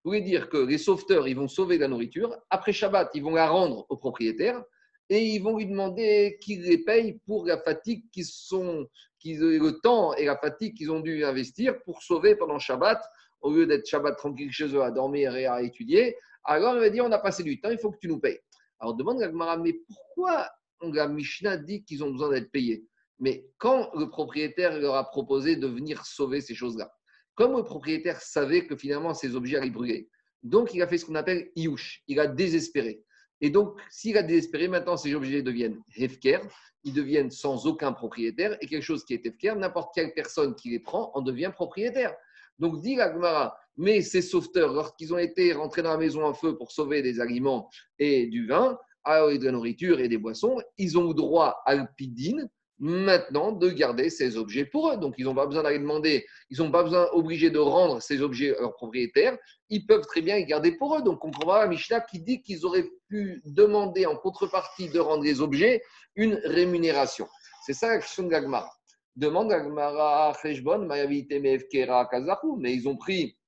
[0.03, 2.37] voulait dire que les sauveteurs, ils vont sauver la nourriture.
[2.50, 4.61] Après Shabbat, ils vont la rendre au propriétaire
[5.09, 8.88] et ils vont lui demander qu'il les paye pour la fatigue qu'ils sont,
[9.20, 13.00] qu'ils, le temps et la fatigue qu'ils ont dû investir pour sauver pendant Shabbat,
[13.40, 16.16] au lieu d'être Shabbat tranquille chez eux à dormir et à étudier.
[16.42, 18.40] Alors, on va dire, on a passé du temps, il faut que tu nous payes.
[18.81, 20.50] Alors, demande la Gemara, mais pourquoi
[20.92, 22.85] la Mishnah dit qu'ils ont besoin d'être payés.
[23.18, 26.92] Mais quand le propriétaire leur a proposé de venir sauver ces choses-là,
[27.35, 30.09] comme le propriétaire savait que finalement ces objets allaient brûler,
[30.42, 33.03] donc il a fait ce qu'on appelle iouch, il a désespéré.
[33.40, 36.40] Et donc, s'il a désespéré, maintenant ces objets deviennent hefker,
[36.85, 40.70] ils deviennent sans aucun propriétaire, et quelque chose qui est hefker, n'importe quelle personne qui
[40.70, 42.14] les prend en devient propriétaire.
[42.59, 46.57] Donc, dit la mais ces sauveteurs, lorsqu'ils ont été rentrés dans la maison en feu
[46.57, 47.68] pour sauver des aliments
[47.99, 51.75] et du vin, et de la nourriture et des boissons, ils ont le droit à
[51.75, 54.97] l'pidine maintenant de garder ces objets pour eux.
[54.97, 58.21] Donc, ils n'ont pas besoin d'aller demander, ils n'ont pas besoin obligés de rendre ces
[58.21, 59.38] objets à leurs propriétaires.
[59.71, 61.03] Ils peuvent très bien les garder pour eux.
[61.03, 65.23] Donc, on comprend la Mishnah qui dit qu'ils auraient pu demander en contrepartie de rendre
[65.23, 65.83] les objets
[66.17, 67.29] une rémunération.
[67.64, 68.73] C'est ça la question de Gagmara.
[69.17, 73.38] Demande Gagmara Cheshbon, mais ils ont pris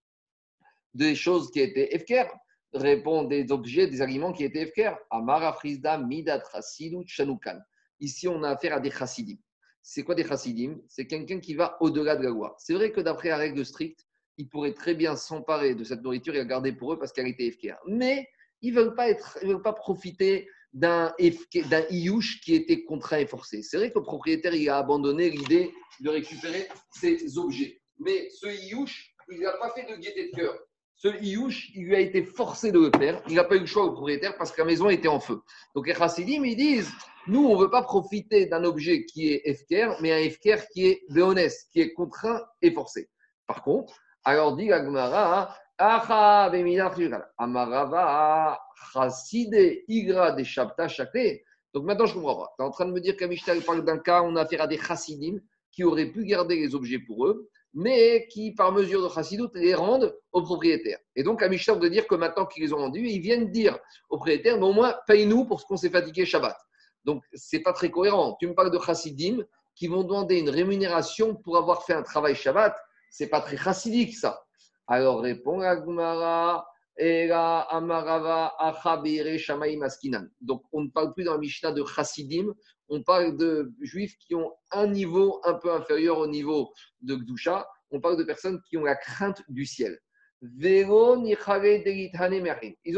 [0.94, 2.26] des choses qui étaient Efker
[2.76, 4.92] répond des objets, des aliments qui étaient efker.
[5.10, 6.42] Amara Frisda Midat
[7.06, 7.58] Chanukan.
[8.00, 9.36] Ici, on a affaire à des chassidim.
[9.82, 10.80] C'est quoi des chassidim?
[10.88, 12.56] C'est quelqu'un qui va au-delà de la loi.
[12.58, 14.06] C'est vrai que d'après la règle stricte,
[14.38, 17.28] ils pourraient très bien s'emparer de cette nourriture et la garder pour eux parce qu'elle
[17.28, 17.76] était efker.
[17.86, 18.28] Mais
[18.60, 19.08] ils ne veulent, pas
[19.42, 21.14] veulent pas profiter d'un
[21.90, 23.62] iouche qui était contraint et forcé.
[23.62, 27.80] C'est vrai que le propriétaire il a abandonné l'idée de récupérer ces objets.
[27.98, 30.65] Mais ce iouche, il n'a pas fait de gaieté de cœur
[30.96, 33.22] ce Iouch, il lui a été forcé de le faire.
[33.28, 35.42] Il n'a pas eu le choix au propriétaire parce que la maison était en feu.
[35.74, 36.90] Donc les chassidim, ils disent,
[37.26, 40.86] nous, on ne veut pas profiter d'un objet qui est efker, mais un efker qui
[40.86, 43.10] est béhonest, qui est contraint et forcé.
[43.46, 45.54] Par contre, alors dit Agmara,
[47.38, 48.58] Amarava,
[48.92, 50.86] Chasside, Igra, des Shabta,
[51.74, 52.48] Donc maintenant, je comprends.
[52.58, 54.62] Tu es en train de me dire qu'à Mishnah, parle d'un cas on a affaire
[54.62, 59.02] à des chassidim qui auraient pu garder les objets pour eux mais qui, par mesure
[59.02, 60.98] de chassidoute, les rendent aux propriétaires.
[61.14, 63.78] Et donc, à Mishnah, de dire que maintenant qu'ils les ont rendus, ils viennent dire
[64.08, 66.56] aux propriétaires, mais au moins, paye-nous pour ce qu'on s'est fatigué Shabbat.
[67.04, 68.34] Donc, ce n'est pas très cohérent.
[68.40, 72.34] Tu me parles de chassidim qui vont demander une rémunération pour avoir fait un travail
[72.34, 72.74] Shabbat.
[73.10, 74.42] Ce n'est pas très chassidique, ça.
[74.86, 76.66] Alors, répond Agmara.
[76.98, 77.64] Donc,
[80.72, 82.54] on ne parle plus dans la Mishnah de chassidim,
[82.88, 87.68] on parle de juifs qui ont un niveau un peu inférieur au niveau de Gdusha.
[87.90, 89.98] On parle de personnes qui ont la crainte du ciel.
[90.42, 91.24] Ils ont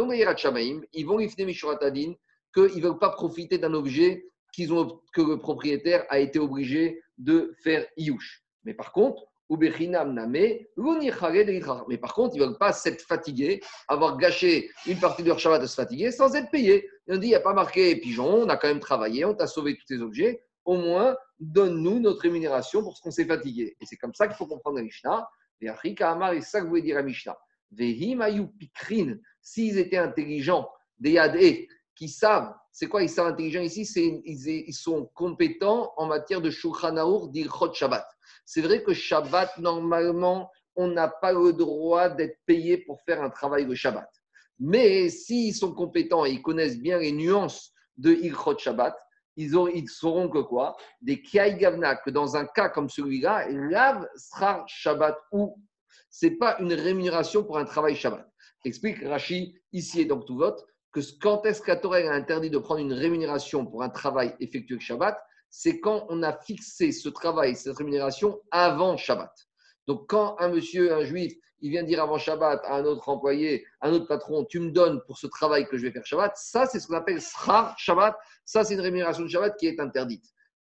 [0.08, 2.14] des Shamaim, ils vont lifter Mishuratadin,
[2.54, 4.24] qu'ils ne veulent pas profiter d'un objet
[4.72, 8.42] ont, que le propriétaire a été obligé de faire Iouch.
[8.64, 10.68] Mais par contre, mais
[11.98, 15.62] par contre, ils ne veulent pas s'être fatigués, avoir gâché une partie de leur Shabbat
[15.62, 16.88] de se fatiguer sans être payés.
[17.06, 19.34] Ils ont dit, il n'y a pas marqué pigeon, on a quand même travaillé, on
[19.34, 23.76] t'a sauvé tous tes objets, au moins donne-nous notre rémunération pour ce qu'on s'est fatigué.
[23.80, 25.28] Et c'est comme ça qu'il faut comprendre la Mishnah.
[25.61, 27.37] Et c'est ça que voulait dire la Mishnah.
[29.40, 33.82] S'ils étaient intelligents, des yadé, qui savent, c'est quoi ils sont intelligents ici?
[34.24, 38.06] Ils, sont compétents en matière de Shulchan d'Ilchot Shabbat.
[38.50, 43.28] C'est vrai que Shabbat, normalement, on n'a pas le droit d'être payé pour faire un
[43.28, 44.08] travail de Shabbat.
[44.58, 48.98] Mais s'ils sont compétents et ils connaissent bien les nuances de Ilchot Shabbat,
[49.37, 49.50] ils,
[49.90, 50.78] sauront que quoi?
[51.02, 55.61] Des Kiai Gavna, que dans un cas comme celui-là, Lav sera Shabbat ou
[56.08, 58.26] c'est pas une rémunération pour un travail Shabbat.
[58.64, 62.80] Explique Rashi ici et donc tout vote que quand est-ce que a interdit de prendre
[62.80, 65.22] une rémunération pour un travail effectué le Shabbat?
[65.50, 69.32] C'est quand on a fixé ce travail, cette rémunération avant Shabbat.
[69.87, 73.64] Donc, quand un monsieur, un juif, il vient dire avant Shabbat à un autre employé,
[73.80, 76.37] à un autre patron, tu me donnes pour ce travail que je vais faire Shabbat,
[76.37, 78.16] ça, c'est ce qu'on appelle Sra Shabbat.
[78.44, 80.24] Ça, c'est une rémunération de Shabbat qui est interdite,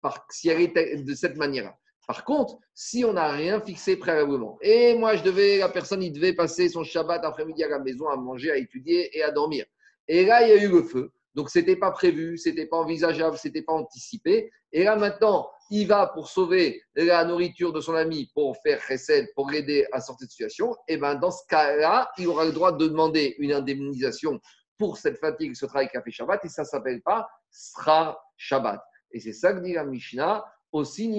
[0.01, 1.75] par, si de cette manière-là.
[2.07, 6.11] Par contre, si on n'a rien fixé préalablement, et moi, je devais, la personne, il
[6.11, 9.65] devait passer son Shabbat après-midi à la maison à manger, à étudier et à dormir.
[10.07, 11.11] Et là, il y a eu le feu.
[11.35, 14.51] Donc, ce n'était pas prévu, ce n'était pas envisageable, ce n'était pas anticipé.
[14.71, 19.33] Et là, maintenant, il va pour sauver la nourriture de son ami, pour faire recette,
[19.35, 20.75] pour l'aider à sortir de situation.
[20.87, 24.39] Et bien, dans ce cas-là, il aura le droit de demander une indemnisation
[24.77, 26.43] pour cette fatigue, ce travail qu'a fait Shabbat.
[26.45, 28.81] Et ça ne s'appelle pas Sra Shabbat.
[29.11, 31.09] Et c'est ça que dit la Mishnah aussi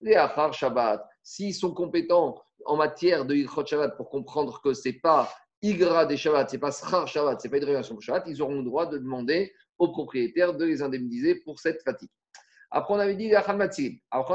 [0.00, 1.04] les Achar Shabbat.
[1.22, 5.32] S'ils sont compétents en matière de Ilchot Shabbat pour comprendre que ce n'est pas
[5.64, 8.24] Igra des Shabbat, ce n'est pas Srar Shabbat, ce n'est pas une révélation de Shabbat,
[8.26, 12.10] ils auront le droit de demander aux propriétaires de les indemniser pour cette fatigue.
[12.70, 14.28] Après, on avait dit Après, on a dit Alors,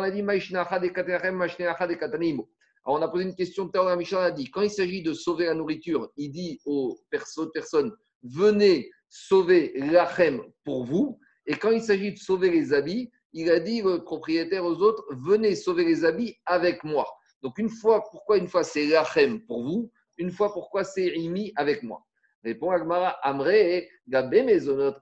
[2.86, 5.14] on a posé une question de terre Mishnah, on a dit quand il s'agit de
[5.14, 7.92] sauver la nourriture, il dit aux personnes
[8.24, 11.20] venez sauver l'achem pour vous.
[11.46, 15.06] Et quand il s'agit de sauver les habits, il a dit au propriétaire aux autres
[15.12, 17.06] venez sauver les habits avec moi.
[17.44, 21.52] Donc, une fois, pourquoi une fois c'est l'achem pour vous une fois pourquoi c'est Imi
[21.56, 22.06] avec moi?
[22.44, 24.96] Répond Agmara, Amre, Gabe Mezonot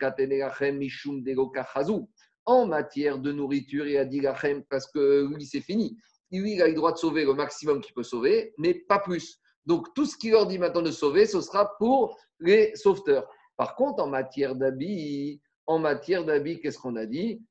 [0.73, 1.23] Mishum
[2.45, 4.21] En matière de nourriture, il a dit
[4.69, 5.97] parce que lui, c'est fini.
[6.31, 9.39] Lui, il a le droit de sauver le maximum qu'il peut sauver, mais pas plus.
[9.65, 13.27] Donc, tout ce qu'il leur dit maintenant de sauver, ce sera pour les sauveteurs.
[13.55, 17.41] Par contre, en matière d'habits, en matière d'habits, qu'est-ce qu'on a dit?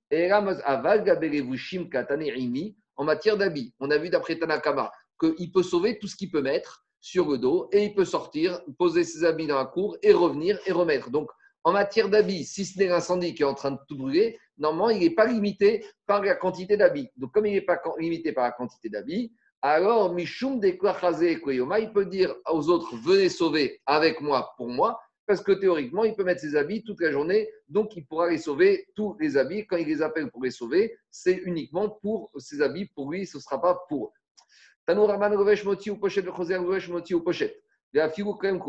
[2.96, 6.42] En matière d'habits, on a vu d'après Tanakama qu'il peut sauver tout ce qu'il peut
[6.42, 10.12] mettre, sur le dos et il peut sortir, poser ses habits dans la cour et
[10.12, 11.10] revenir et remettre.
[11.10, 11.30] Donc,
[11.62, 14.90] en matière d'habits, si ce n'est l'incendie qui est en train de tout brûler, normalement,
[14.90, 17.08] il n'est pas limité par la quantité d'habits.
[17.16, 22.06] Donc, comme il n'est pas limité par la quantité d'habits, alors Mishum de il peut
[22.06, 26.40] dire aux autres venez sauver avec moi pour moi, parce que théoriquement, il peut mettre
[26.40, 29.64] ses habits toute la journée, donc il pourra les sauver tous les habits.
[29.64, 33.36] Quand il les appelle pour les sauver, c'est uniquement pour ses habits, pour lui, ce
[33.36, 34.12] ne sera pas pour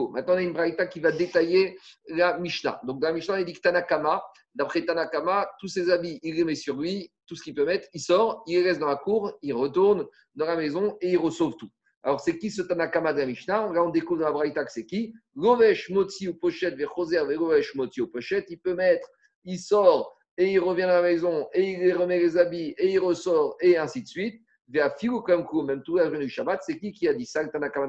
[0.06, 0.12] eux.
[0.13, 1.77] Maintenant, on a une braïta qui va détailler
[2.08, 2.80] la Mishnah.
[2.84, 4.23] Donc, dans la Mishnah, il dit que Tanakama,
[4.56, 7.88] d'après Tanakama, tous ses habits, il les met sur lui, tout ce qu'il peut mettre,
[7.93, 11.56] il sort, il reste dans la cour, il retourne dans la maison et il resauve
[11.58, 11.69] tout.
[12.03, 13.73] Alors, c'est qui ce Tanakama de la Mishnah?
[13.73, 15.13] Là, on découvre dans la braïta que c'est qui?
[15.36, 19.10] Govesh Motsi ou Pochette, Vechoser, Govesh Motsi ou Pochette, il peut mettre,
[19.43, 22.99] il sort et il revient à la maison et il remet les habits et il
[22.99, 27.43] ressort et ainsi de suite même tout du Shabbat, c'est qui qui a dit ça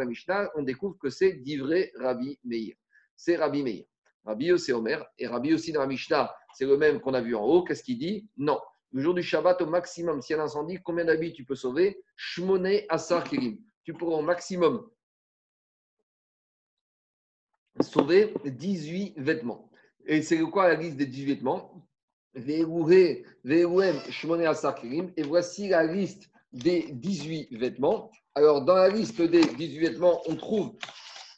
[0.06, 2.76] Mishnah, on découvre que c'est d'Ivré Rabbi Meir.
[3.16, 3.84] C'est Rabbi Meir.
[4.24, 7.44] Rabbi c'est Omer, et Rabbi aussi dans Mishnah, c'est le même qu'on a vu en
[7.44, 7.64] haut.
[7.64, 8.28] Qu'est-ce qu'il dit?
[8.36, 8.60] Non.
[8.92, 11.54] Le jour du Shabbat, au maximum, s'il y a un incendie, combien d'habits tu peux
[11.54, 12.02] sauver?
[12.16, 13.58] Shmoné Asar Kirim.
[13.84, 14.88] Tu pourras au maximum
[17.80, 19.70] sauver 18 vêtements.
[20.06, 21.74] Et c'est quoi la liste des 18 vêtements?
[22.34, 22.64] Et
[25.22, 28.10] voici la liste des 18 vêtements.
[28.34, 30.76] Alors, dans la liste des 18 vêtements, on trouve,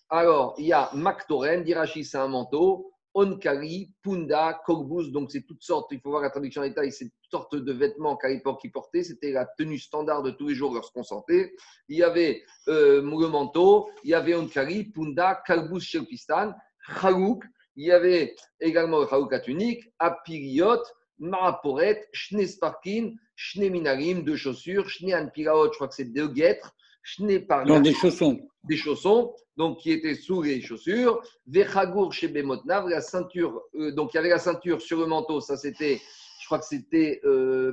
[0.08, 5.62] alors, il y a Maktoren, Dirachi, c'est un manteau, Onkari, Punda, Kogbus, donc c'est toutes
[5.62, 8.70] sortes, il faut voir la traduction en détail, c'est toutes sortes de vêtements qu'Alipor qui
[8.70, 11.52] portait, c'était la tenue standard de tous les jours lorsqu'on sortait.
[11.88, 16.52] Il y avait euh, le manteau, il y avait Onkari, Punda, Kalbus, Shelpistan,
[17.00, 17.44] Chalouk,
[17.76, 20.82] il y avait également Chalouk à tunique, Apiriot,
[21.20, 27.46] Maraporet, Shnesparkin, Shne Minarim, deux chaussures, Shne Anpiraot, je crois que c'est deux guêtres, Shne
[27.66, 28.40] Non, des chaussons.
[28.64, 31.22] Des chaussons, donc qui étaient sous les chaussures.
[31.46, 35.40] Vechagour chez Bemotnav, la ceinture, euh, donc il y avait la ceinture sur le manteau,
[35.40, 36.00] ça c'était,
[36.40, 37.72] je crois que c'était euh,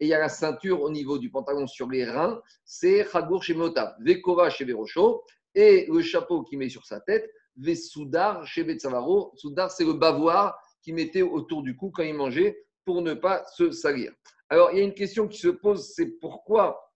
[0.00, 3.42] Et il y a la ceinture au niveau du pantalon sur les reins, c'est Chagour
[3.42, 3.94] chez Motav.
[4.00, 9.32] Vekova chez Verocho, et le chapeau qu'il met sur sa tête, Vesoudar chez Betsavaro.
[9.36, 13.44] Soudar, c'est le bavoir qu'il mettait autour du cou quand il mangeait pour ne pas
[13.56, 14.12] se salir.
[14.48, 16.92] Alors, il y a une question qui se pose, c'est pourquoi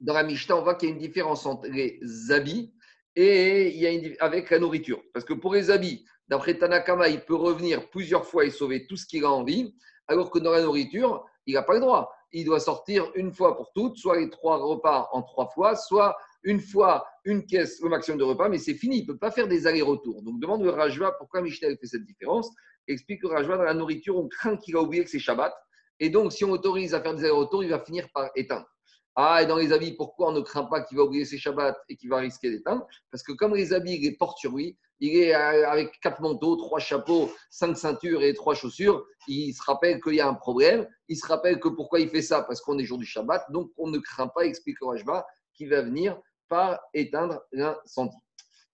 [0.00, 2.74] dans la Mishnah, on voit qu'il y a une différence entre les habits
[3.14, 5.02] et il y a une, avec la nourriture.
[5.14, 8.96] Parce que pour les habits, d'après Tanakama, il peut revenir plusieurs fois et sauver tout
[8.96, 9.74] ce qu'il a envie,
[10.08, 12.12] alors que dans la nourriture, il n'a pas le droit.
[12.32, 16.16] Il doit sortir une fois pour toutes, soit les trois repas en trois fois, soit
[16.42, 19.30] une fois une caisse au maximum de repas, mais c'est fini, il ne peut pas
[19.30, 20.22] faire des allers-retours.
[20.22, 22.50] Donc demande le Rajva pourquoi Michel fait cette différence.
[22.88, 25.54] Explique le Rajva dans la nourriture, on craint qu'il a oublié que c'est Shabbat.
[25.98, 28.66] Et donc, si on autorise à faire des allers-retours, il va finir par éteindre.
[29.14, 31.76] Ah, et dans les habits, pourquoi on ne craint pas qu'il va oublier ses Shabbats
[31.88, 32.86] et qu'il va risquer d'éteindre?
[33.10, 36.20] Parce que comme les habits, il les porte sur lui, il est euh, avec quatre
[36.20, 40.34] manteaux, trois chapeaux, cinq ceintures et trois chaussures, il se rappelle qu'il y a un
[40.34, 42.42] problème, il se rappelle que pourquoi il fait ça?
[42.42, 45.80] Parce qu'on est jour du Shabbat, donc on ne craint pas, explique Rajba, qu'il va
[45.80, 48.16] venir par éteindre l'incendie.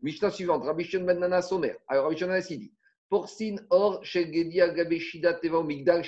[0.01, 1.40] Mishnah suivante, Rabbi Shon ben Nana.
[1.88, 2.72] Alors Rabbi Shon ben dit?
[3.12, 4.01] Porsin or
[5.64, 6.03] migdal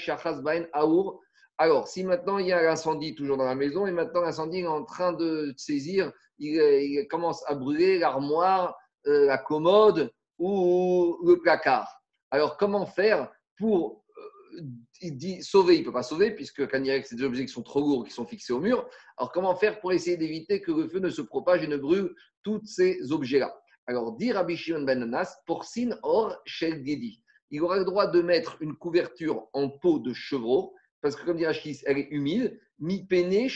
[0.73, 1.21] aour
[1.59, 4.67] alors, si maintenant il y a l'incendie toujours dans la maison et maintenant l'incendie est
[4.67, 12.03] en train de saisir, il, commence à brûler l'armoire, euh, la commode ou le placard.
[12.33, 14.62] Alors, comment faire pour euh,
[15.01, 17.45] il dit sauver, il ne peut pas sauver, puisque quand il y a ces objets
[17.45, 18.88] qui sont trop lourds, qui sont fixés au mur.
[19.17, 22.12] Alors, comment faire pour essayer d'éviter que le feu ne se propage et ne brûle
[22.43, 23.55] tous ces objets-là?
[23.87, 25.25] Alors, dit Rabbi Shimon ben
[25.62, 26.83] sin or shel
[27.51, 31.37] Il aura le droit de mettre une couverture en peau de chevreau parce que comme
[31.37, 33.47] dit Rachis, elle est humide, mi pene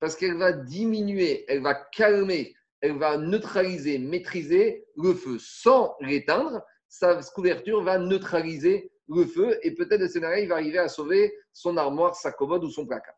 [0.00, 5.36] parce qu'elle va diminuer, elle va calmer, elle va neutraliser, maîtriser le feu.
[5.38, 6.62] Sans l'éteindre.
[6.88, 11.34] Sa couverture va neutraliser le feu et peut-être de scénario, il va arriver à sauver
[11.52, 13.16] son armoire, sa commode ou son placard.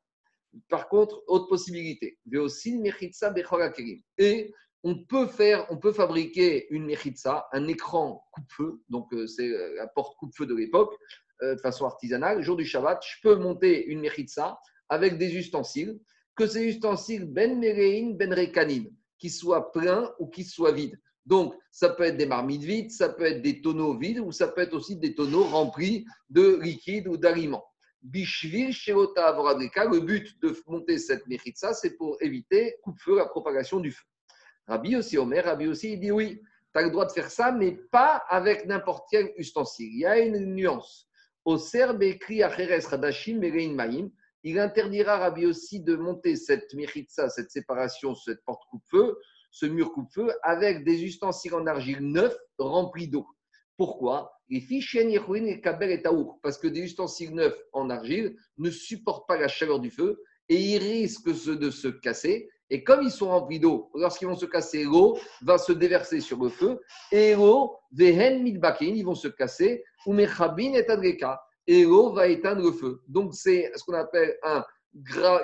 [0.68, 2.18] Par contre, autre possibilité,
[4.18, 4.52] et
[4.84, 9.74] on peut faire, on peut fabriquer une mechitsa, un écran coupe-feu, donc euh, c'est euh,
[9.76, 10.94] la porte coupe-feu de l'époque,
[11.42, 15.34] euh, de façon artisanale, le jour du Shabbat, je peux monter une mechitsa avec des
[15.36, 15.98] ustensiles,
[16.36, 18.84] que ces ustensiles ben merein, ben rekanin,
[19.18, 20.98] qui soient pleins ou qui soient vides.
[21.26, 24.48] Donc, ça peut être des marmites vides, ça peut être des tonneaux vides, ou ça
[24.48, 27.64] peut être aussi des tonneaux remplis de liquides ou d'aliments.
[28.00, 33.90] Bishvil Sherota le but de monter cette mechitsa, c'est pour éviter coupe-feu, la propagation du
[33.90, 34.04] feu.
[34.68, 36.40] Rabbi aussi, Omer, Rabbi aussi, il dit oui,
[36.72, 39.88] tu as le droit de faire ça, mais pas avec n'importe quel ustensile.
[39.90, 41.08] Il y a une nuance.
[41.44, 43.40] Au Serbe écrit Hadashim
[43.74, 44.10] Maïm,
[44.44, 49.16] il interdira Rabbi aussi de monter cette miritza, cette séparation, cette porte coupe-feu,
[49.50, 53.26] ce mur coupe-feu, avec des ustensiles en argile neufs remplis d'eau.
[53.76, 54.32] Pourquoi?
[54.50, 55.62] Les et
[56.42, 60.56] parce que des ustensiles neufs en argile ne supportent pas la chaleur du feu et
[60.56, 62.48] ils risquent de se casser.
[62.70, 66.38] Et comme ils sont remplis d'eau, lorsqu'ils vont se casser, l'eau va se déverser sur
[66.42, 69.84] le feu et l'eau, ils vont se casser
[71.66, 73.02] et l'eau va éteindre le feu.
[73.08, 74.64] Donc, c'est ce qu'on appelle un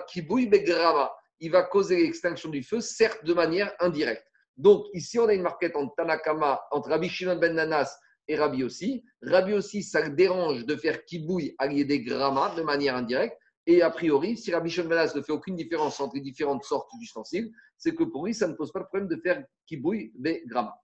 [0.09, 1.15] kibouy begrava.
[1.41, 4.27] Il va causer l'extinction du feu, certes de manière indirecte.
[4.57, 8.63] Donc, ici, on a une marquette entre Tanakama, entre Rabbi Shimon ben Nanas et Rabbi
[8.63, 9.05] aussi.
[9.23, 13.37] Rabbi aussi, ça le dérange de faire kibouy allié des grammas de manière indirecte.
[13.67, 16.91] Et a priori, si Rabbi Shimon ben ne fait aucune différence entre les différentes sortes
[16.99, 20.43] d'ustensiles, c'est que pour lui, ça ne pose pas le problème de faire kibouy des
[20.47, 20.75] grammas.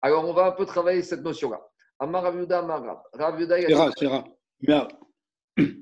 [0.00, 1.60] Alors, on va un peu travailler cette notion-là.
[1.98, 4.28] Amar Raviuda Amar C'est rare,
[4.60, 4.88] Mais,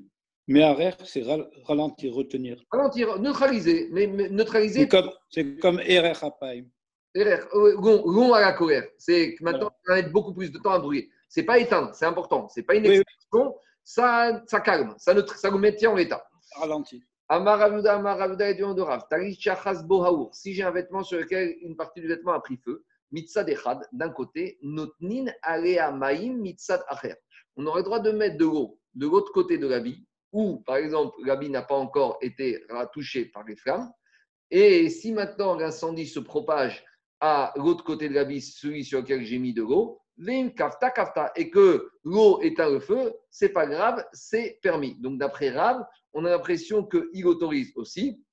[0.47, 1.23] mais c'est
[1.65, 2.61] ralentir, retenir.
[2.71, 3.87] Ralentir, neutraliser.
[3.91, 4.81] Mais, neutraliser.
[4.81, 5.11] C'est comme,
[5.61, 6.65] comme RR Hapaim.
[7.15, 8.87] long, à la colère.
[8.97, 11.09] C'est que maintenant, ça va mettre beaucoup plus de temps à brûler.
[11.29, 12.47] C'est pas éteindre, c'est important.
[12.49, 13.55] C'est pas une extinction.
[13.83, 16.28] Ça, ça calme, ça, ça vous maintient en état.
[16.55, 17.01] Ralentir.
[17.27, 18.63] Amar Raviuda et du.
[20.31, 23.87] Si j'ai un vêtement sur lequel une partie du vêtement a pris feu, mitzad echad,
[23.91, 27.15] d'un côté, notnin alea maim mitzad acher.
[27.55, 30.61] On aurait le droit de mettre de l'eau de l'autre côté de la vie, où,
[30.65, 33.91] par exemple, la vie n'a pas encore été touchée par les flammes.
[34.49, 36.83] Et si maintenant l'incendie se propage
[37.19, 40.01] à l'autre côté de la vie, celui sur lequel j'ai mis de l'eau,
[40.55, 44.95] kafta kafta, et que l'eau éteint le feu, c'est pas grave, c'est permis.
[44.99, 48.23] Donc d'après Rav, on a l'impression qu'il autorise aussi.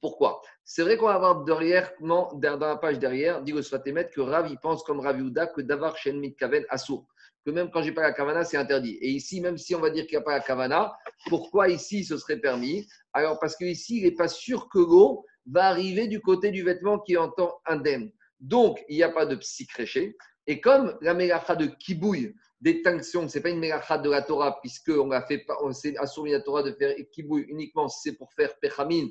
[0.00, 0.40] Pourquoi?
[0.64, 4.58] C'est vrai qu'on va avoir derrière, dans la page derrière, dit le que Rav, il
[4.58, 5.18] pense comme Rav
[5.54, 7.06] que Davar Shen Mitkaven Assour.
[7.44, 8.98] Que même quand j'ai pas la Kavana, c'est interdit.
[9.00, 12.04] Et ici, même si on va dire qu'il n'y a pas la Kavana, pourquoi ici
[12.04, 12.86] ce serait permis?
[13.12, 17.00] Alors parce qu'ici, il n'est pas sûr que l'eau va arriver du côté du vêtement
[17.00, 18.12] qui est en temps indemne.
[18.38, 20.16] Donc, il n'y a pas de psychréché.
[20.46, 24.58] Et comme la mélacha de kibouille, d'étinction, ce n'est pas une mélacha de la Torah,
[24.60, 28.32] puisqu'on a fait, on s'est assourdi la Torah de faire kibouille uniquement si c'est pour
[28.32, 29.10] faire pechamine,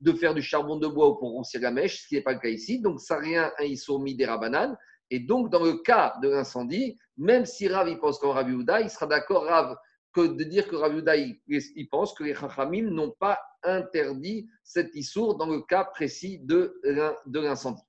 [0.00, 2.32] de faire du charbon de bois ou pour roussir la mèche, ce qui n'est pas
[2.32, 2.80] le cas ici.
[2.80, 4.76] Donc, ça rien un issourmi des rabanan.
[5.10, 8.80] Et donc, dans le cas de l'incendie, même si Rav il pense comme Rav Yehuda,
[8.80, 9.76] il sera d'accord, Rav,
[10.12, 14.94] que de dire que Rav Yehuda il, pense que les Chachamim n'ont pas interdit cet
[14.94, 16.80] issour dans le cas précis de,
[17.26, 17.82] l'incendie.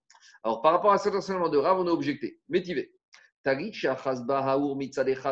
[0.43, 2.41] Alors, par rapport à cet enseignement de Rav, on a objecté.
[2.49, 2.96] Métivé.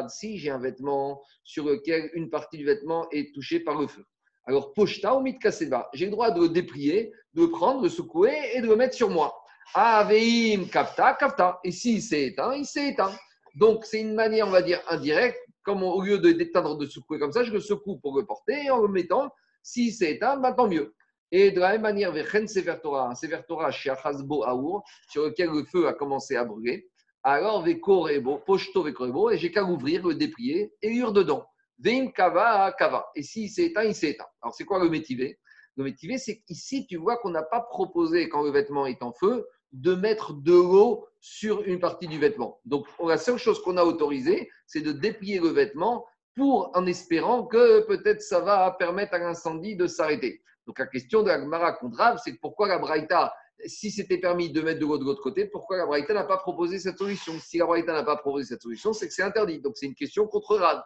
[0.10, 4.06] Si j'ai un vêtement sur lequel une partie du vêtement est touchée par le feu.
[4.48, 7.90] Alors, pochta ou mitkaseba, j'ai le droit de le déplier, de le prendre, de le
[7.90, 9.36] secouer et de le mettre sur moi.
[9.74, 11.60] Aveim kafta, kafta.
[11.64, 13.12] Et s'il s'est éteint, il s'est éteint.
[13.56, 15.40] Donc, c'est une manière, on va dire, indirecte.
[15.64, 18.70] Comme au lieu de d'éteindre, de secouer comme ça, je le secoue pour le porter
[18.70, 19.32] en le mettant.
[19.64, 20.94] S'il s'est éteint, bah, tant mieux.
[21.32, 25.94] Et de la même manière, Vechen Sefer Torah, un Aour, sur lequel le feu a
[25.94, 26.88] commencé à brûler.
[27.28, 31.44] Alors, Vekorebo, Pochto Vekorebo, et j'ai qu'à l'ouvrir, le déplier et lire dedans.
[31.80, 33.08] Vein Kava Kava.
[33.16, 34.28] Et s'il s'est éteint, il s'est éteint.
[34.44, 35.40] Alors, c'est quoi le métivé?
[35.76, 39.12] Le métivé, c'est qu'ici, tu vois qu'on n'a pas proposé, quand le vêtement est en
[39.12, 42.60] feu, de mettre de l'eau sur une partie du vêtement.
[42.64, 46.06] Donc, la seule chose qu'on a autorisée, c'est de déplier le vêtement
[46.36, 50.44] pour, en espérant que peut-être ça va permettre à l'incendie de s'arrêter.
[50.68, 51.76] Donc, la question de la Gemara
[52.24, 53.34] c'est pourquoi la Braïta,
[53.66, 56.98] si c'était permis de mettre de l'autre côté, pourquoi la Braïta n'a pas proposé cette
[56.98, 57.34] solution?
[57.40, 59.60] Si la Braïta n'a pas proposé cette solution, c'est que c'est interdit.
[59.60, 60.84] Donc, c'est une question contre Rav.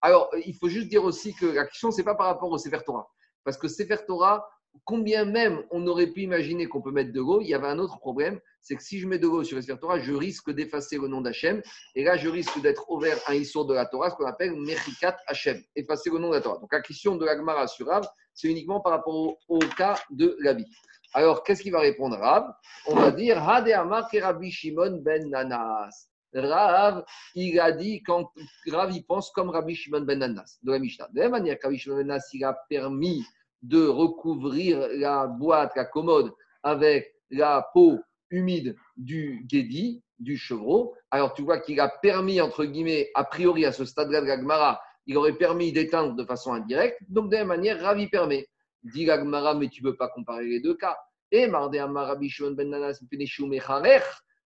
[0.00, 2.58] Alors, il faut juste dire aussi que la question, ce n'est pas par rapport au
[2.58, 3.08] Sefer Torah.
[3.44, 4.46] Parce que Sefer Torah,
[4.84, 7.78] combien même on aurait pu imaginer qu'on peut mettre de l'eau, il y avait un
[7.78, 10.98] autre problème, c'est que si je mets de l'eau sur le Torah, je risque d'effacer
[10.98, 11.62] le nom d'Hachem,
[11.94, 14.54] et là je risque d'être ouvert à un issour de la Torah, ce qu'on appelle
[14.54, 16.58] Mechikat Hachem, effacer le nom de la Torah.
[16.58, 17.88] Donc la question de la Gemara sur
[18.34, 20.66] c'est uniquement par rapport au, cas de la vie.
[21.14, 22.52] Alors qu'est-ce qu'il va répondre Rav?
[22.86, 26.08] On va dire Hade Amar Rabbi Shimon ben Nanas.
[26.34, 27.04] Rav,
[27.34, 28.30] il a dit quand
[28.70, 31.08] Rav il pense comme Rabbi Shimon ben Nanas de la Mishnah.
[31.12, 33.24] De la même manière Rabbi Shimon ben Nanas il a permis
[33.62, 36.32] de recouvrir la boîte, la commode,
[36.62, 38.00] avec la peau
[38.30, 40.94] humide du guédi, du chevreau.
[41.10, 44.80] Alors tu vois qu'il a permis, entre guillemets, a priori à ce stade-là de l'Agmara,
[45.06, 46.98] il aurait permis d'éteindre de façon indirecte.
[47.08, 48.48] Donc de la même manière, Ravi permet.
[48.84, 50.96] Dit l'Agmara, mais tu ne peux pas comparer les deux cas.
[51.30, 53.00] Et Mardé Rabbi Shimon ben Nanas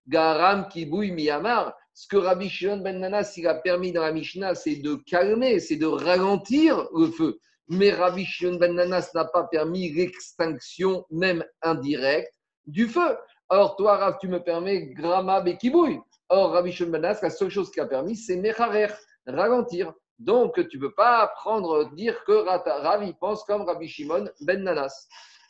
[0.09, 1.75] Garam Kibouy Miyamar.
[1.93, 5.59] Ce que Rabbi Shimon ben Nanas il a permis dans la Mishnah, c'est de calmer,
[5.59, 11.45] c'est de ralentir le feu mais Rabbi Shimon ben Nanas n'a pas permis l'extinction, même
[11.63, 12.33] indirecte,
[12.67, 13.17] du feu.
[13.49, 16.01] Or, toi, Rav, tu me permets Grama Bekibouy.
[16.29, 18.89] Or, Rabbi Shimon ben Nanas, la seule chose qu'il a permis, c'est Mecharer,
[19.27, 19.93] ralentir.
[20.19, 25.09] Donc, tu ne peux pas prendre, dire que Rav, pense comme Rabbi Shimon ben Nanas.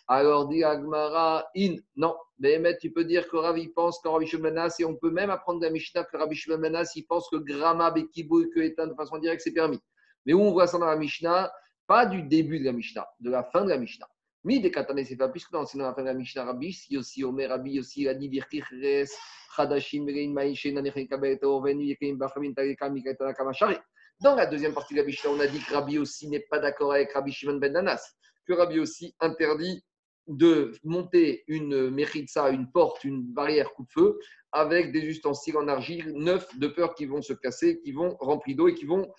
[0.08, 2.16] Alors, dit Agmara, in, non.
[2.38, 5.10] Mais tu peux dire que Rav, pense comme Rabbi Shimon ben Nanas, et on peut
[5.10, 8.50] même apprendre de la Mishnah que Rabbi Shimon ben Nanas, il pense que Grama Bekibouy,
[8.50, 9.80] que éteindre de façon directe, c'est permis.
[10.24, 11.52] Mais où on voit ça dans la Mishnah?
[11.86, 14.08] Pas du début de la Mishnah, de la fin de la Mishnah.
[14.42, 17.22] Mi de Katane, c'est pas puisque dans la fin de la Mishnah, Rabbi, si aussi
[17.22, 19.08] Omer, Rabbi, aussi, il a dit Birkichres,
[19.56, 23.76] Chadashim, Rein, Maïché, Nanechin, Kabet, Oven, Yekim, Bachamin, Tareka, Mikatana, Kamashari.
[24.20, 26.58] Dans la deuxième partie de la Mishnah, on a dit que Rabbi aussi n'est pas
[26.58, 28.14] d'accord avec Rabbi Shimon ben Nanas,
[28.46, 29.84] que Rabbi aussi interdit
[30.26, 34.18] de monter une méritza, une porte, une barrière coup-de-feu,
[34.52, 38.56] avec des ustensiles en argile neufs de peur qui vont se casser, qui vont remplir
[38.56, 39.12] d'eau et qui vont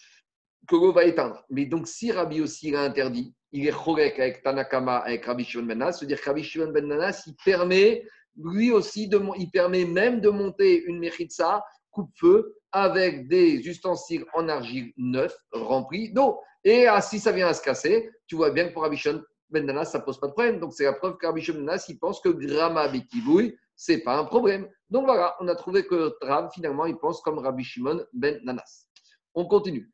[0.68, 1.46] que l'eau va éteindre.
[1.52, 5.66] Mais donc, si Rabbi aussi l'a interdit, il est chorek avec Tanakama, avec Rabbi Shimon
[5.66, 8.04] Ben Nanas, c'est-à-dire que Rabbi Shimon Ben Nanas, il permet,
[8.36, 14.50] lui aussi, de, il permet même de monter une mechitza coupe-feu avec des ustensiles en
[14.50, 16.40] argile neufs remplis d'eau.
[16.64, 19.24] Et ah, si ça vient à se casser, tu vois bien que pour Rabbi Shimon
[19.50, 20.60] Ben Nanas, ça ne pose pas de problème.
[20.60, 23.94] Donc, c'est la preuve que Rabbi Shimon Ben Nanas, il pense que Grama Bekibouy, ce
[23.94, 24.68] n'est pas un problème.
[24.90, 28.88] Donc voilà, on a trouvé que Rav, finalement, il pense comme Rabbi Shimon Ben Nanas.
[29.34, 29.92] On continue.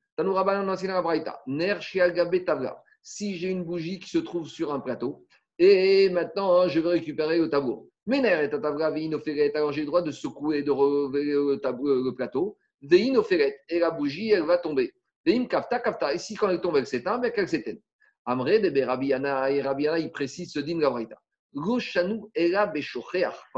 [3.01, 5.25] Si j'ai une bougie qui se trouve sur un plateau,
[5.59, 7.89] et maintenant hein, je veux récupérer le tableau.
[8.05, 11.59] Mais alors j'ai le droit de secouer, de relever le,
[12.03, 12.57] le plateau.
[12.89, 14.93] Et la bougie, elle va tomber.
[15.25, 15.39] Et
[16.17, 17.79] si quand elle tombe, elle s'éteint, bien qu'elle s'éteigne.
[18.25, 21.15] Amré de Rabiana et Rabiana, il précise ce din Gavraïta.
[21.55, 21.77] Quand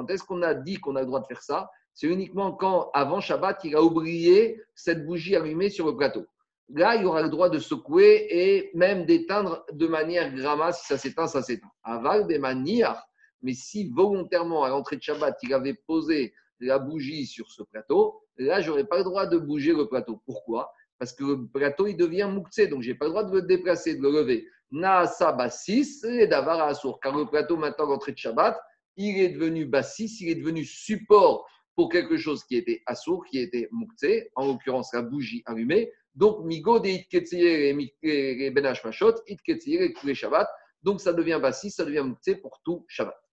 [0.10, 1.70] est-ce qu'on a dit qu'on a le droit de faire ça?
[1.94, 6.26] C'est uniquement quand, avant Shabbat, il a oublié cette bougie allumée sur le plateau.
[6.70, 10.74] Là, il aura le droit de secouer et même d'éteindre de manière gramma.
[10.74, 11.72] Si ça s'éteint, ça s'éteint.
[11.84, 13.02] Aval des manières.
[13.42, 18.25] Mais si volontairement, à l'entrée de Shabbat, il avait posé la bougie sur ce plateau,
[18.38, 20.22] là, je n'aurais pas le droit de bouger le plateau.
[20.26, 20.72] Pourquoi?
[20.98, 23.42] Parce que le plateau, il devient mouktsé, donc je n'ai pas le droit de le
[23.42, 24.48] déplacer, de le lever.
[24.72, 27.00] Naasa bassis et davar assour.
[27.00, 28.58] Car le plateau, maintenant, l'entrée de Shabbat,
[28.98, 33.40] il est devenu bassis, il est devenu support pour quelque chose qui était assour, qui
[33.40, 35.92] était mouktsé, en l'occurrence la bougie allumée.
[36.14, 40.48] Donc, migo de et ben machot, et tous les Shabbat.
[40.82, 43.25] Donc, ça devient bassi, ça devient muktzé pour tout Shabbat.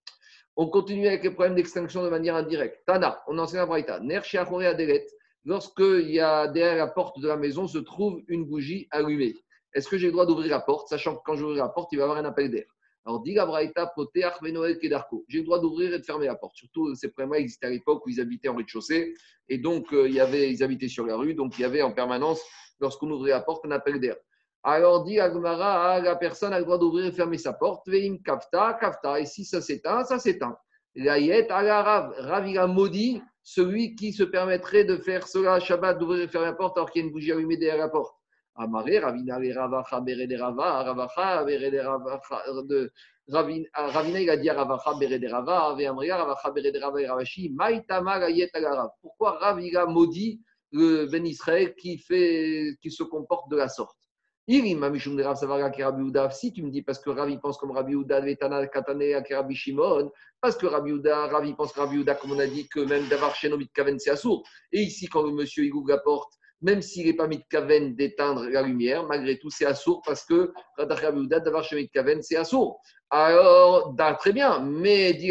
[0.56, 2.82] On continue avec les problèmes d'extinction de manière indirecte.
[2.86, 4.00] Tana, on enseigne à Braïta.
[4.00, 4.20] Ner
[4.66, 5.06] Adelet,
[5.44, 9.34] lorsqu'il y a derrière la porte de la maison se trouve une bougie allumée.
[9.72, 11.96] Est-ce que j'ai le droit d'ouvrir la porte, sachant que quand j'ouvre la porte, il
[11.96, 12.66] va y avoir un appel d'air?
[13.04, 15.24] Alors, dit la Braïta, Poteach, Venoel, Kedarko.
[15.26, 16.54] J'ai le droit d'ouvrir et de fermer la porte.
[16.54, 19.14] Surtout, ces problèmes existaient à l'époque où ils habitaient en rez-de-chaussée.
[19.48, 21.34] Et donc, euh, il y avait, ils habitaient sur la rue.
[21.34, 22.40] Donc, il y avait en permanence
[22.78, 24.16] lorsqu'on ouvrait la porte, un appel d'air.
[24.64, 27.88] Alors dit Agmara, la personne a le droit d'ouvrir et fermer sa porte.
[27.88, 29.18] Veim kafta, kafta.
[29.18, 30.56] Et si ça s'éteint, ça s'éteint.
[30.94, 35.98] L'ayet, Rav, Rav, il a maudit celui qui se permettrait de faire cela à Shabbat,
[35.98, 38.14] d'ouvrir et fermer la porte alors qu'il y a une bougie allumée derrière la porte.
[38.54, 42.92] Amaré, Ravina, Ravacha, Bere Rava, Ravacha, Bere Ravacha, de
[43.28, 48.20] Ravina, il a dit Ravacha, Bere Rava, Ave Amria, Ravacha, Bere Rava et Ravashi, Maïtama,
[48.20, 48.90] Gayet Agarav.
[49.00, 49.58] Pourquoi Rav,
[49.88, 50.40] maudit
[50.70, 54.01] le Ben Israël qui, fait, qui se comporte de la sorte?
[54.48, 60.10] Si tu me dis parce que Ravi pense comme Rabbi Ouda, Vetana, Katane, Rabbi Shimon,
[60.40, 63.36] parce que Rabbi Ouda, Ravi pense Rabbi Ouda, comme on a dit, que même d'avoir
[63.36, 64.42] Shenomit Kaven, c'est assourd.
[64.72, 67.94] Et ici, quand le monsieur il ouvre porte, même s'il n'est pas mis de Kaven
[67.94, 72.36] d'éteindre la lumière, malgré tout, c'est assourd parce que Rabbi Ouda, d'avoir Shenomit Kaven, c'est
[72.36, 72.80] assourd.
[73.10, 75.30] Alors, très bien, mais dit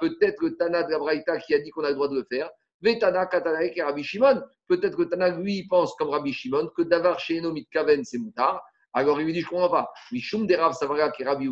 [0.00, 0.98] peut-être le Tana de la
[1.38, 2.50] qui a dit qu'on a le droit de le faire.
[2.80, 4.42] Vetana, Katana et Rabbi Shimon.
[4.66, 8.62] Peut-être que Tana, lui, pense comme Rabbi Shimon que d'avoir chez Eno Mitkaven, c'est moutard.
[8.92, 9.92] Alors il lui dit, je ne comprends pas.
[10.12, 11.46] Mishum savara qui Rabbi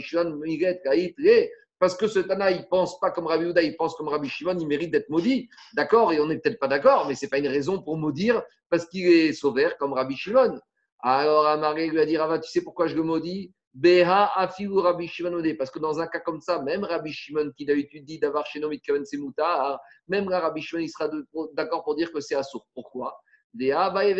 [0.00, 0.40] Shimon,
[1.78, 4.56] parce que ce Tana, il pense pas comme Rabbi Uda, il pense comme Rabbi Shimon,
[4.58, 5.48] il mérite d'être maudit.
[5.74, 8.40] D'accord Et on n'est peut-être pas d'accord, mais ce n'est pas une raison pour maudire
[8.70, 10.60] parce qu'il est sauveur comme Rabbi Shimon.
[11.00, 13.52] Alors Amaré lui a dit, Rava, tu sais pourquoi je le maudis?
[13.74, 17.64] Beha afilu Rabbi Shimon Parce que dans un cas comme ça, même Rabbi Shimon qui
[17.64, 21.10] d'habitude dit d'avoir chez Nomit Kaven Semuta, même Rabbi Shimon il sera
[21.54, 22.66] d'accord pour dire que c'est assourd.
[22.74, 23.18] Pourquoi?
[23.54, 24.14] Rabbi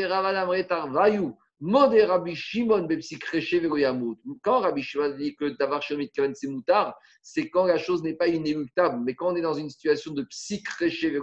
[2.34, 2.88] Shimon
[4.42, 8.16] Quand Rabbi Shimon dit que d'avoir chez Nomit Kaven Semutar, c'est quand la chose n'est
[8.16, 9.03] pas inéluctable.
[9.05, 11.14] Mais quand on est dans une situation de psychréché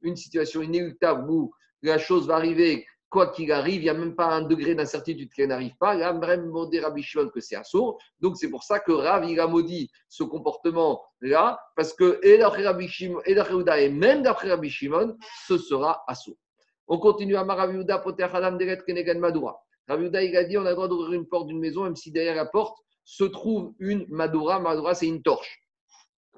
[0.00, 1.52] une situation inéluctable où
[1.82, 5.32] la chose va arriver quoi qu'il arrive, il n'y a même pas un degré d'incertitude
[5.32, 5.94] qu'elle n'arrive pas.
[5.94, 7.98] Il a même Rabbi Shimon que c'est assourd.
[8.20, 13.84] Donc c'est pour ça que Rav, il a maudit ce comportement-là, parce que et d'après
[13.84, 16.36] et même d'après Rabbi Shimon, ce sera assourd.
[16.86, 19.58] On continue à Rabbi Hadam Deret Kenegan Madura.
[19.88, 22.10] Rabbi il a dit on a le droit d'ouvrir une porte d'une maison, même si
[22.10, 24.60] derrière la porte se trouve une Madura.
[24.60, 25.62] Madura, c'est une torche.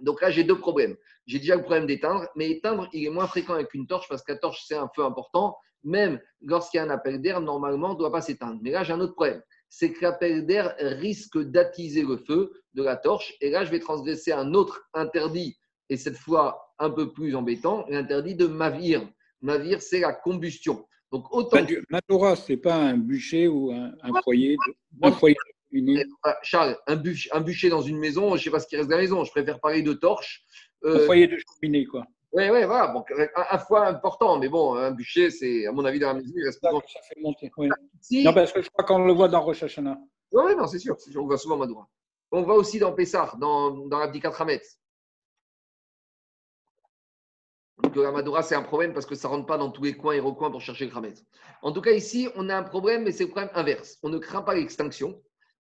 [0.02, 0.96] Donc là, j'ai deux problèmes.
[1.26, 4.22] J'ai déjà le problème d'éteindre, mais éteindre, il est moins fréquent avec une torche parce
[4.22, 7.90] que la torche, c'est un feu important même lorsqu'il y a un appel d'air, normalement,
[7.90, 8.60] on ne doit pas s'éteindre.
[8.62, 9.42] Mais là, j'ai un autre problème.
[9.68, 13.34] C'est que l'appel d'air risque d'attiser le feu de la torche.
[13.40, 15.56] Et là, je vais transgresser un autre interdit,
[15.88, 19.06] et cette fois un peu plus embêtant, l'interdit de mavir.
[19.42, 20.86] Mavir, c'est la combustion.
[21.12, 21.58] Donc, autant.
[21.88, 23.92] Madura, ce n'est pas un bûcher ou un,
[24.22, 24.56] foyer.
[25.02, 25.36] un foyer
[26.42, 28.88] Charles, un bûcher, un bûcher dans une maison, je ne sais pas ce qui reste
[28.88, 29.24] de la maison.
[29.24, 30.42] Je préfère parler de torche.
[30.84, 32.04] un foyer de cheminée, quoi.
[32.32, 32.88] Oui, oui, voilà.
[32.88, 33.04] Bon,
[33.36, 36.44] un, foie important, mais bon, un bûcher, c'est, à mon avis, dans la maison, il
[36.44, 37.68] reste Ça, ça fait monter, oui.
[38.22, 39.98] Non, parce que je crois qu'on le voit dans Rosh Hashanah.
[40.32, 41.88] Oui, non, c'est sûr, On voit souvent Madoura.
[42.30, 44.78] On voit aussi dans Pessah, dans, dans l'Abdikat Hametz.
[47.82, 49.96] Donc la Madoura, c'est un problème parce que ça ne rentre pas dans tous les
[49.96, 51.24] coins et recoins pour chercher le Hametz.
[51.62, 53.98] En tout cas, ici, on a un problème, mais c'est le problème inverse.
[54.02, 55.20] On ne craint pas l'extinction,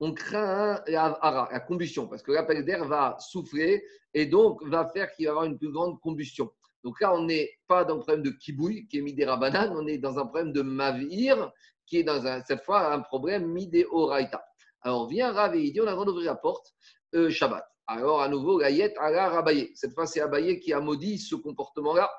[0.03, 3.83] on craint la, la combustion, parce que l'appel d'air va souffler
[4.13, 6.51] et donc va faire qu'il va y avoir une plus grande combustion.
[6.83, 9.87] Donc là, on n'est pas dans le problème de kibouille, qui est midé rabanan, on
[9.87, 11.51] est dans un problème de mavir,
[11.85, 14.43] qui est dans un, cette fois un problème midé oraita.
[14.81, 16.73] Alors vient Rav et il dit on a le d'ouvrir la porte
[17.15, 17.65] euh, Shabbat.
[17.87, 19.71] Alors à nouveau, Gayet ala Rabaye.
[19.75, 22.11] Cette fois, c'est Abaye qui a maudit ce comportement-là.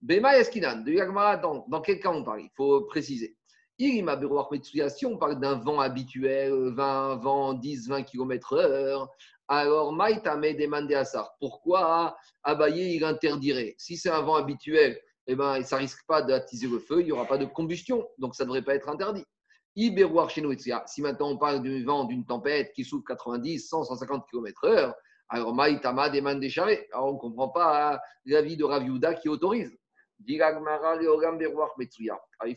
[0.00, 2.42] Bema Eskinan, de Yagmara, dans, dans quel cas on parle?
[2.42, 3.36] Il faut préciser.
[3.80, 9.08] Si on parle d'un vent habituel, 20, vent 10, 20 km/h,
[9.48, 11.32] alors Maïtame demandé à ça.
[11.40, 13.74] Pourquoi Abaye il interdirait?
[13.78, 17.12] Si c'est un vent habituel, eh ben, ça risque pas d'attiser le feu, il n'y
[17.12, 19.24] aura pas de combustion, donc ça ne devrait pas être interdit.
[19.74, 19.90] Si
[21.00, 24.92] maintenant on parle du vent d'une tempête qui souffle 90, 100, 150 km/h,
[25.30, 26.86] alors Maïtama demande des charrettes.
[26.92, 29.74] Alors on ne comprend pas l'avis de Raviuda qui autorise.
[30.26, 30.38] Il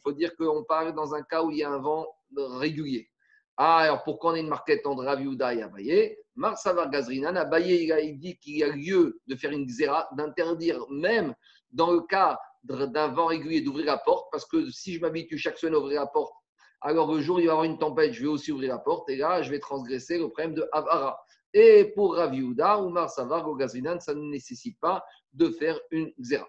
[0.01, 3.09] faut dire qu'on parle dans un cas où il y a un vent régulier.
[3.55, 6.17] Ah, alors pourquoi on a une marquette entre Raviuda et Abaye?
[6.35, 11.35] Marsavar Gazrinan, Abaye il dit qu'il y a lieu de faire une xéra, d'interdire même
[11.71, 15.57] dans le cas d'un vent régulier d'ouvrir la porte, parce que si je m'habitue chaque
[15.57, 16.33] semaine à ouvrir la porte,
[16.81, 18.79] alors le jour où il va y avoir une tempête, je vais aussi ouvrir la
[18.79, 21.19] porte, et là, je vais transgresser le problème de Avara.
[21.53, 25.03] Et pour Raviuda ou Marsavar Gazrinan, ça ne nécessite pas
[25.33, 26.47] de faire une xéra.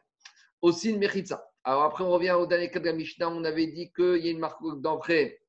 [0.65, 1.47] Aussi une Mechitza.
[1.63, 4.29] Alors après, on revient au dernier cas de la Mishnah, on avait dit qu'il y
[4.29, 5.45] a une marque d'entrée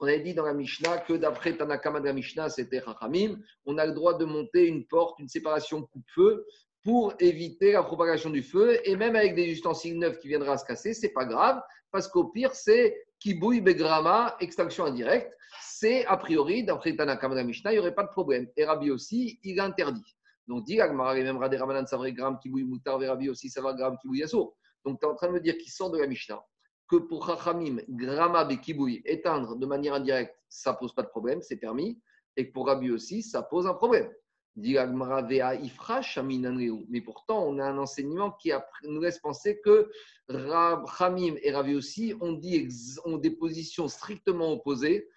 [0.00, 3.78] on avait dit dans la Mishnah que d'après Tanakama de la Mishnah, c'était Rachamim, on
[3.78, 6.46] a le droit de monter une porte, une séparation coupe-feu
[6.82, 8.78] pour éviter la propagation du feu.
[8.84, 12.08] Et même avec des ustensiles neufs qui viendraient à se casser, c'est pas grave, parce
[12.08, 15.32] qu'au pire, c'est kibouille begrama, extinction indirecte.
[15.62, 18.46] C'est a priori, d'après Tanakama de la Mishnah, il n'y aurait pas de problème.
[18.56, 20.15] Et Rabbi aussi, il interdit.
[20.46, 22.38] Donc, dit et même gram
[23.28, 23.52] aussi.
[24.84, 26.42] Donc, tu es en train de me dire qu'il sort de la Mishnah
[26.88, 31.56] que pour Chachamim, Grama Bekiboui, éteindre de manière indirecte, ça pose pas de problème, c'est
[31.56, 32.00] permis,
[32.36, 34.08] et que pour Rabbi aussi, ça pose un problème.
[34.58, 34.74] Mais
[37.02, 38.52] pourtant, on a un enseignement qui
[38.84, 39.90] nous laisse penser que
[40.28, 42.68] Hamim et Ravi aussi ont, dit,
[43.04, 45.08] ont des positions strictement opposées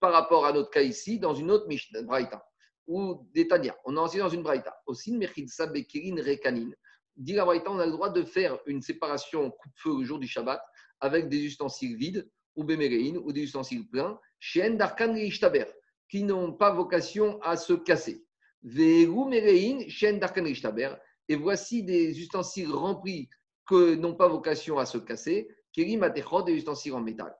[0.00, 2.44] par rapport à notre cas ici, dans une autre Mishnah, Braïta,
[2.90, 3.48] ou des.
[3.84, 4.76] On a enseigné dans une Braïta.
[4.86, 6.70] Aussi, Mechidsa Bekirin Rekanin.
[7.16, 10.26] Dit la Braïta, on a le droit de faire une séparation coupe-feu le jour du
[10.26, 10.60] Shabbat
[10.98, 15.14] avec des ustensiles vides, ou béméréines, ou des ustensiles pleins, chez Endarkan
[16.08, 18.26] qui n'ont pas vocation à se casser.
[21.28, 23.30] Et voici des ustensiles remplis
[23.66, 27.32] que n'ont pas vocation à se casser, des ustensiles en métal.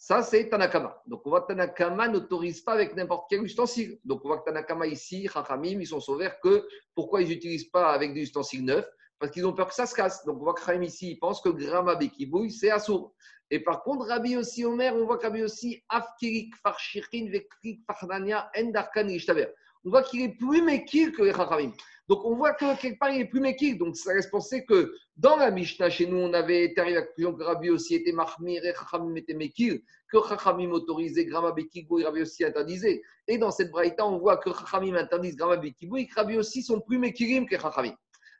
[0.00, 1.02] Ça, c'est Tanakama.
[1.06, 3.98] Donc, on voit que Tanakama n'autorise pas avec n'importe quel ustensile.
[4.04, 7.92] Donc, on voit que Tanakama ici, Chachamim, ils sont sauvés que pourquoi ils n'utilisent pas
[7.92, 8.88] avec des ustensiles neufs
[9.18, 10.24] Parce qu'ils ont peur que ça se casse.
[10.24, 13.14] Donc, on voit que Chachamim ici, il pense que Grama Bekibouille, c'est Assour.
[13.50, 18.50] Et par contre, Rabbi aussi Omer, on voit que Rabbi aussi, Afkirik Farshirin Vekrik Farnania
[18.56, 19.48] Endarkan Ishtaber
[19.84, 21.72] on voit qu'il est plus mékil que les Chachamim.
[22.08, 23.78] Donc on voit que quelque part il est plus mékil.
[23.78, 27.00] Donc ça laisse penser que dans la Mishnah, chez nous, on avait été arrivé à
[27.00, 31.48] la conclusion que Rabbi aussi était Mahmir et Chachamim était mékil, que Chachamim autorisait Grama
[31.48, 33.02] Rabbi aussi interdisait.
[33.26, 36.62] Et dans cette braïta, on voit que Chachamim interdisent Grama Bekigou et que Rabbi aussi
[36.62, 37.94] sont plus mékilim que Chachamim.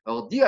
[0.08, 0.40] Alors, dit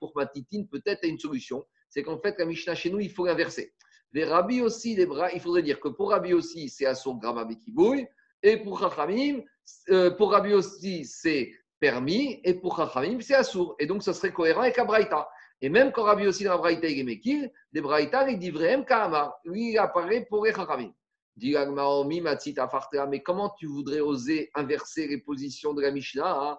[0.00, 1.66] pour Matitine, peut-être une solution.
[1.90, 3.74] C'est qu'en fait, la Mishnah chez nous, il faut l'inverser.
[4.14, 7.44] Les Rabbi aussi, les bras, il faudrait dire que pour Rabbi aussi, c'est son Grama
[7.44, 8.06] Bekibouy,
[8.42, 9.42] et pour Chachamim,
[9.90, 13.76] euh, pour Rabbi aussi, c'est permis, et pour Chachamim, c'est assour.
[13.78, 15.28] Et donc, ça serait cohérent avec Abraïta.
[15.60, 18.84] Et même quand Rabbi aussi dans Abraïta, il est Mekil, les Braïta, il dit vraiment
[18.84, 19.36] Kahama.
[19.44, 20.94] Lui, il apparaît pour les Chachamim.
[21.38, 26.58] Mais comment tu voudrais oser inverser les positions de la Mishnah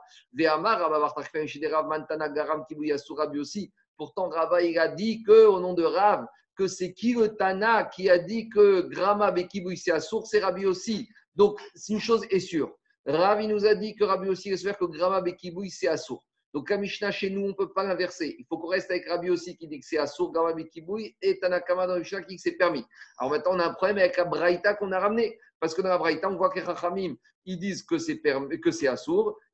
[3.39, 3.73] aussi.
[3.97, 7.85] Pourtant, Rava, il a dit que, au nom de Rav, que c'est qui le Tana
[7.85, 11.07] qui a dit que Grama Bekibouy c'est Assour, c'est Rabbi aussi.
[11.35, 11.59] Donc,
[11.89, 12.75] une chose est sûre.
[13.05, 16.23] Ravi nous a dit que Rabbi aussi faire que Grama Bekibouy, c'est Assour.
[16.57, 18.35] Donc, à Mishnah, chez nous, on ne peut pas l'inverser.
[18.39, 21.37] Il faut qu'on reste avec Rabbi aussi qui dit que c'est Assour, Grama Bekibouy, et
[21.37, 22.83] Tanakama dans Mishnah qui dit que c'est permis.
[23.19, 25.37] Alors maintenant, on a un problème avec la Braïta qu'on a ramené.
[25.59, 28.47] Parce que dans la Braïta, on voit que les Chachamim, ils disent que c'est, permis,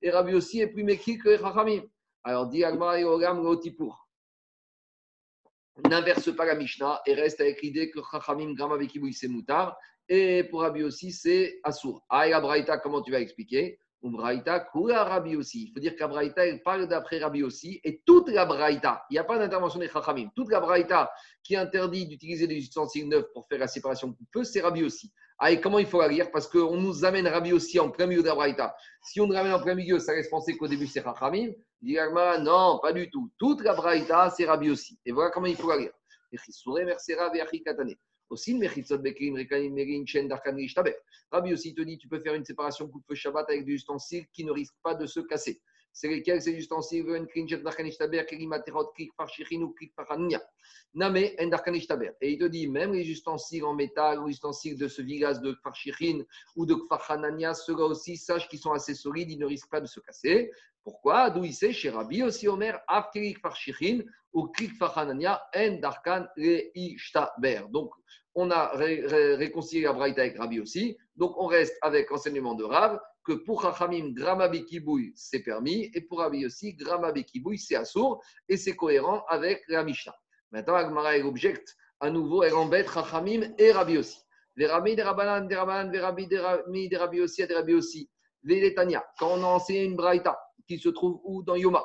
[0.02, 1.84] et Rabbi aussi est plus méqui que les Chachamim.
[2.24, 3.44] Alors, dit Agmar et Ogam.
[5.90, 9.78] N'inverse pas la Mishnah et reste avec l'idée que Chachamim, Bekibouy, c'est Moutar,
[10.08, 12.06] et pour Rabbi aussi, c'est Assour.
[12.08, 13.78] Aïe, Braïta, comment tu vas expliquer?
[14.10, 15.68] Braïta, Kura Rabbi aussi.
[15.68, 17.80] Il faut dire qu'Abraïta, il parle d'après Rabbi aussi.
[17.84, 20.30] Et toute la Braïta, il n'y a pas d'intervention des Chachamim.
[20.36, 21.12] Toute la Braïta
[21.44, 25.12] qui interdit d'utiliser des ustensiles neufs pour faire la séparation du feu, c'est Rabbi aussi.
[25.40, 28.24] Ah, comment il faut la lire Parce qu'on nous amène Rabbi aussi en plein milieu
[28.24, 28.30] de.
[29.04, 31.52] Si on nous ramène en plein milieu, ça laisse penser qu'au début c'est Chachamim.
[31.82, 33.32] Non, pas du tout.
[33.38, 35.00] Toute la Braïta, c'est Rabbi aussi.
[35.06, 35.92] Et voilà comment il faut la lire.
[38.34, 38.60] Aussi,
[41.32, 44.44] Rabbi aussi te dit tu peux faire une séparation coupe-feu Shabbat avec des ustensiles qui
[44.44, 45.62] ne risquent pas de se casser.
[45.92, 47.06] C'est lesquels ces ustensiles?
[52.22, 55.40] Et il te dit, même les ustensiles en métal ou les ustensiles de ce village
[55.42, 56.24] de Kfarshichin
[56.56, 59.86] ou de Kfarhanania, ceux-là aussi, sache qu'ils sont assez solides, ils ne risquent pas de
[59.86, 60.52] se casser.
[60.84, 61.30] Pourquoi?
[61.30, 64.02] D'où il sait, chez Rabbi aussi Omer, Afkiri Kfarshichin
[64.34, 67.66] ou Kfarhanania, En Darkan Ishtaber.
[67.70, 67.94] Donc,
[68.36, 70.98] on a réconcilié la Braïta avec Rabbi aussi.
[71.16, 76.02] Donc, on reste avec l'enseignement de Rav que pour Chachamim, Grama Bekibouy, c'est permis, et
[76.02, 80.16] pour Rabbi aussi, Grama Bekibouy, c'est assourd, et c'est cohérent avec la Mishnah.
[80.52, 84.20] Maintenant, Agmara, elle objecte à nouveau, elle embête Chachamim et Rabbi aussi.
[84.56, 86.38] Les Rabbi des Rabbanan, des Rabbanan, des Rabbi des
[86.98, 88.10] Rabbi aussi, des Rabbi aussi.
[88.44, 91.44] Les Letania, quand on a enseigné une Braïta qui se trouve où?
[91.44, 91.84] Dans Yoma.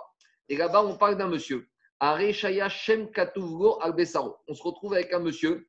[0.48, 1.68] Et là-bas, on parle d'un monsieur.
[2.00, 2.16] On
[4.54, 5.68] se retrouve avec un monsieur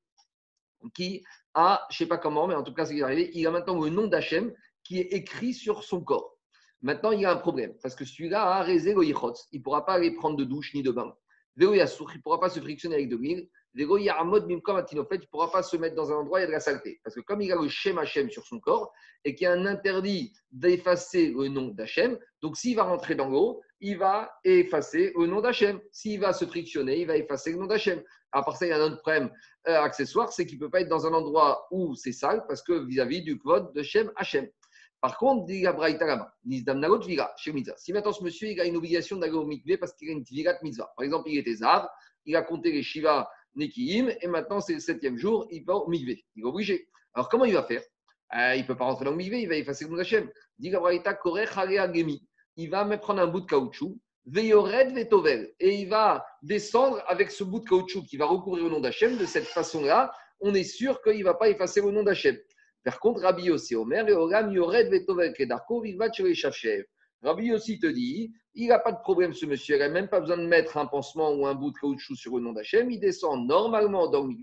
[0.94, 1.24] qui
[1.54, 3.82] a, je ne sais pas comment, mais en tout cas, c'est arrivé, il a maintenant
[3.82, 4.54] le nom d'Hachem
[4.84, 6.38] qui est écrit sur son corps.
[6.82, 9.86] Maintenant, il y a un problème, parce que celui-là a rézé le il ne pourra
[9.86, 11.14] pas aller prendre de douche ni de bain.
[11.58, 13.50] il ne pourra pas se frictionner avec de l'huile.
[13.76, 16.60] Il ne pourra pas se mettre dans un endroit où il y a de la
[16.60, 17.00] saleté.
[17.04, 18.92] Parce que comme il a le Shem Hachem sur son corps,
[19.24, 23.30] et qu'il y a un interdit d'effacer le nom d'Hachem, donc s'il va rentrer dans
[23.30, 25.80] l'eau, il va effacer le nom d'Hachem.
[25.92, 28.02] S'il va se frictionner, il va effacer le nom d'Hachem.
[28.32, 29.32] À part ça, il y a un autre problème
[29.68, 32.62] euh, accessoire, c'est qu'il ne peut pas être dans un endroit où c'est sale, parce
[32.62, 34.48] que vis-à-vis du code de Shem Hachem.
[35.02, 39.34] Par contre, dit la Braïta là Si maintenant ce monsieur il a une obligation d'aller
[39.34, 40.92] au mikvé parce qu'il a une Tvirat mitzvah.
[40.98, 41.88] Par exemple, il était Zav,
[42.26, 45.88] il a compté les Shiva Nekiim, et maintenant c'est le septième jour, il va au
[45.90, 46.24] mikvé.
[46.36, 46.88] Il est obligé.
[47.14, 47.82] Alors comment il va faire?
[48.36, 50.30] Euh, Il ne peut pas rentrer dans le il va effacer le nom d'Hachem.
[50.58, 50.72] Dit
[52.56, 55.54] Il va me prendre un bout de caoutchouc, Veyored Vetovel.
[55.60, 59.18] Et il va descendre avec ce bout de caoutchouc qui va recouvrir le nom d'Hachem.
[59.18, 62.38] De cette façon-là, on est sûr qu'il ne va pas effacer le nom d'Hachem.
[62.84, 66.86] Par contre, Rabbi aussi, Omer, et Oram Yored Vetovel Kedarko, Vigvat Shafshev.
[67.22, 70.20] Rabbi aussi te dit, il n'a pas de problème ce monsieur, il n'a même pas
[70.22, 73.00] besoin de mettre un pansement ou un bout de caoutchouc sur le nom d'Hachem, il
[73.00, 74.34] descend normalement dans le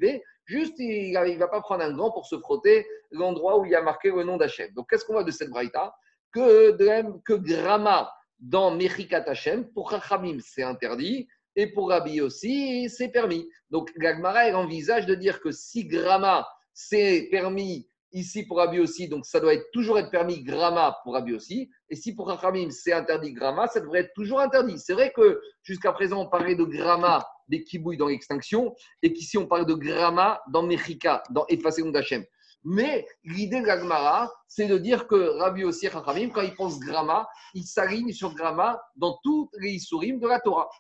[0.45, 3.75] juste il ne va pas prendre un gant pour se frotter l'endroit où il y
[3.75, 4.73] a marqué le nom d'Hachem.
[4.75, 5.95] Donc qu'est-ce qu'on voit de cette braïta?
[6.33, 12.91] Que, de, que Grama dans Mechikat Hachem, pour Chachamim c'est interdit, et pour Rabbi aussi
[12.91, 13.49] c'est permis.
[13.71, 19.27] Donc Gagmara envisage de dire que si Grama c'est permis Ici, pour Rabbi aussi, donc
[19.27, 21.71] ça doit être, toujours être permis gramma pour Rabbi aussi.
[21.91, 24.79] Et si pour Rachamim, c'est interdit gramma, ça devrait être toujours interdit.
[24.79, 29.37] C'est vrai que jusqu'à présent, on parlait de gramma des kibouilles dans l'extinction et qu'ici,
[29.37, 32.25] on parle de gramma dans Mechika, dans Efasé d'Hachem.
[32.65, 36.81] Mais l'idée de l'Agmara, c'est de dire que Rabbi aussi et Rachamim, quand ils pensent
[36.81, 40.71] gramma, ils s'alignent sur gramma dans toutes les Isurim de la Torah.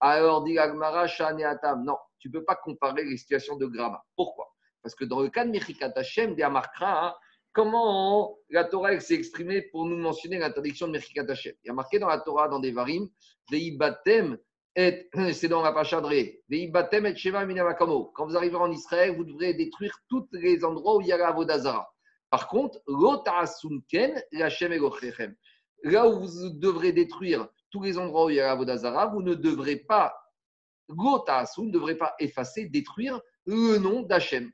[0.00, 4.02] Alors, dit l'Agmara, Atam, non, tu ne peux pas comparer les situations de gramma.
[4.16, 4.52] Pourquoi?
[4.82, 7.18] Parce que dans le cas de Mechikat Hashem, des Amarkra,
[7.52, 11.54] comment la Torah s'est exprimée pour nous mentionner l'interdiction de Mechikat Hashem?
[11.64, 13.08] Il y a marqué dans la Torah, dans des Varim,
[13.50, 14.38] Veibatem,
[15.32, 18.12] c'est dans la Pachadré, Veibatem et Sheva Minamakamo.
[18.14, 21.16] Quand vous arriverez en Israël, vous devrez détruire tous les endroits où il y a
[21.16, 21.92] la Avodazara.
[22.30, 22.80] Par contre,
[24.32, 24.80] Hashem et
[25.82, 29.22] Là où vous devrez détruire tous les endroits où il y a la Avodazara, vous
[29.22, 30.14] ne devrez pas,
[30.88, 34.50] ne devrez pas effacer, détruire le nom d'Hachem.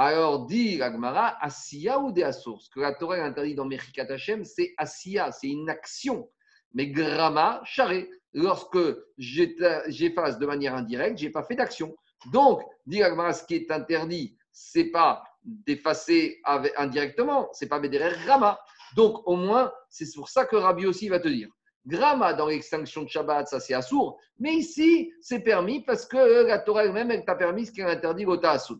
[0.00, 4.72] Alors, dit l'Agmara, Asiya ou des Ce que la Torah interdit dans Mechikat Hashem, c'est
[4.76, 6.30] Asiya, c'est une action.
[6.72, 8.08] Mais Grama, charé.
[8.32, 8.78] Lorsque
[9.16, 11.96] j'efface de manière indirecte, je n'ai pas fait d'action.
[12.32, 16.40] Donc, dit l'Agmara, ce qui est interdit, c'est pas d'effacer
[16.76, 18.56] indirectement, c'est pas Bederer Grama.
[18.94, 21.48] Donc, au moins, c'est pour ça que Rabbi aussi va te dire.
[21.86, 24.16] Grama dans l'extinction de Shabbat, ça c'est assour.
[24.38, 27.84] Mais ici, c'est permis parce que la Torah elle-même, elle t'a permis ce qui est
[27.84, 28.78] interdit au Assour.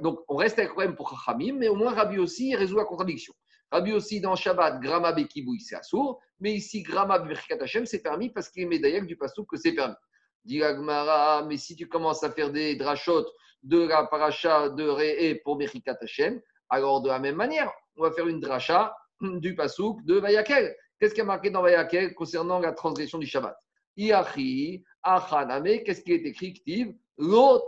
[0.00, 2.84] Donc, on reste avec le problème pour Chachamim, mais au moins Rabbi aussi résout la
[2.84, 3.34] contradiction.
[3.70, 8.28] Rabbi aussi, dans Shabbat, Grama Bekibouy, c'est assour, mais ici, Grama Berkat Hashem, c'est permis
[8.30, 9.94] parce qu'il est médaillé du Passouk que c'est permis.
[10.44, 10.60] Dit
[11.46, 13.24] mais si tu commences à faire des drachot
[13.62, 18.10] de la paracha de Réé pour Berkat Hashem, alors de la même manière, on va
[18.10, 20.74] faire une dracha du Passouk de Vayakel.
[20.98, 23.56] Qu'est-ce qui est marqué dans Vayakel concernant la transgression du Shabbat?
[23.96, 26.62] Iachi, Achaname, qu'est-ce qui est écrit
[27.18, 27.66] Lo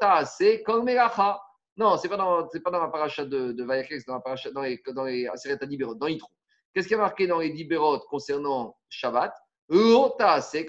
[1.77, 3.65] non, ce n'est pas, dans, pas dans la paracha de, de
[4.07, 5.29] dans, la paracha, dans les, dans les
[5.63, 6.29] Dibérot, dans Yitro.
[6.73, 9.33] Qu'est-ce qui est marqué dans les Dibérot concernant Shabbat?
[9.69, 10.67] C'est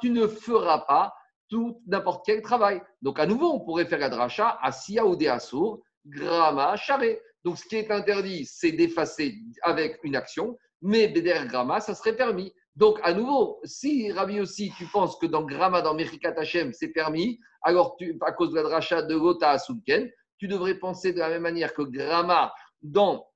[0.00, 1.14] tu ne feras pas
[1.48, 2.82] tout n'importe quel travail.
[3.02, 7.20] Donc, à nouveau, on pourrait faire la dracha Asiya ou Asur, Grama, Charé.
[7.44, 12.16] Donc, ce qui est interdit, c'est d'effacer avec une action, mais Beder Grama, ça serait
[12.16, 12.52] permis.
[12.76, 16.88] Donc, à nouveau, si Rabbi aussi, tu penses que dans Grama, dans Merikat Hashem, c'est
[16.88, 21.18] permis, alors tu, à cause de la dracha de Gota Asunken, tu devrais penser de
[21.18, 23.28] la même manière que Grama dans,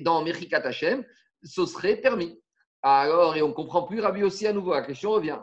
[0.00, 1.04] dans Mechikat Hashem,
[1.42, 2.40] ce serait permis.
[2.82, 5.38] Alors, et on comprend plus Rabbi aussi à nouveau, la question revient.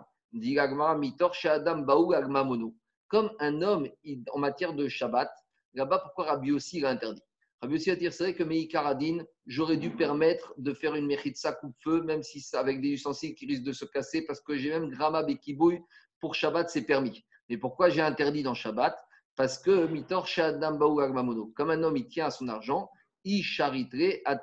[3.07, 3.89] Comme un homme
[4.31, 5.31] en matière de Shabbat,
[5.73, 7.23] là-bas, pourquoi Rabbi aussi l'a interdit?
[7.61, 11.53] Rabbi aussi a dit c'est vrai que Meikaradin, j'aurais dû permettre de faire une Mechitsa
[11.53, 14.69] coupe-feu, même si c'est avec des ustensiles qui risquent de se casser, parce que j'ai
[14.69, 15.81] même Grama Bekibouy,
[16.19, 17.25] pour Shabbat, c'est permis.
[17.49, 18.97] Mais pourquoi j'ai interdit dans Shabbat?
[19.39, 20.27] Parce que Mitor
[21.55, 22.91] comme un homme il tient à son argent,
[23.23, 24.37] il chariterait à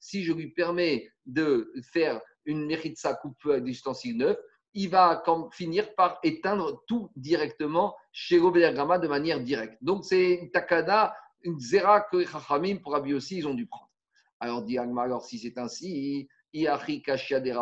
[0.00, 2.66] Si je lui permets de faire une
[2.98, 4.36] sa coupe avec des ustensiles neufs,
[4.72, 5.22] il va
[5.52, 8.40] finir par éteindre tout directement chez
[8.72, 9.78] Grama de manière directe.
[9.80, 13.92] Donc c'est une takada, une zera que les Chachamim pour aussi ils ont dû prendre.
[14.40, 17.52] Alors dit alors si c'est ainsi, Iachi Kashia des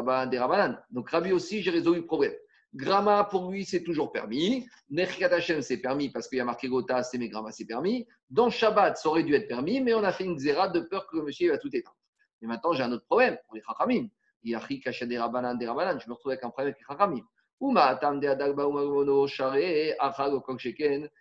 [0.91, 2.33] Donc Rabbi aussi, j'ai résolu le problème.
[2.75, 4.67] Grama, pour lui, c'est toujours permis.
[4.89, 8.07] Nechikat Hashem, c'est permis parce qu'il y a marqué Gota, c'est mais Grama, c'est permis.
[8.31, 11.07] Dans Shabbat, ça aurait dû être permis, mais on a fait une zéra de peur
[11.07, 11.97] que le monsieur va tout éteindre.
[12.41, 14.09] Et maintenant, j'ai un autre problème pour les Chachamim.
[14.43, 17.23] Des Rabanan, des Rabanan, je me retrouve avec un problème avec les Chachamim.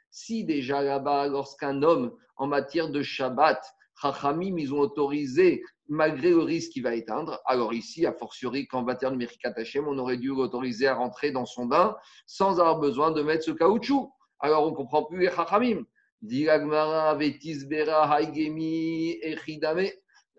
[0.09, 3.63] Si déjà là-bas, lorsqu'un homme, en matière de Shabbat,
[4.01, 7.39] Chachamim, ils ont autorisé malgré le risque qu'il va éteindre.
[7.45, 11.45] Alors ici, a fortiori, quand va Merikat Hashem, on aurait dû l'autoriser à rentrer dans
[11.45, 11.95] son bain
[12.25, 14.11] sans avoir besoin de mettre ce caoutchouc.
[14.39, 15.85] Alors on ne comprend plus les chachamim.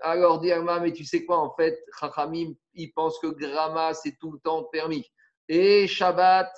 [0.04, 4.30] Alors, Diagma, mais tu sais quoi, en fait, Chachamim, il pense que Grama, c'est tout
[4.30, 5.04] le temps permis.
[5.48, 6.52] Et Shabbat,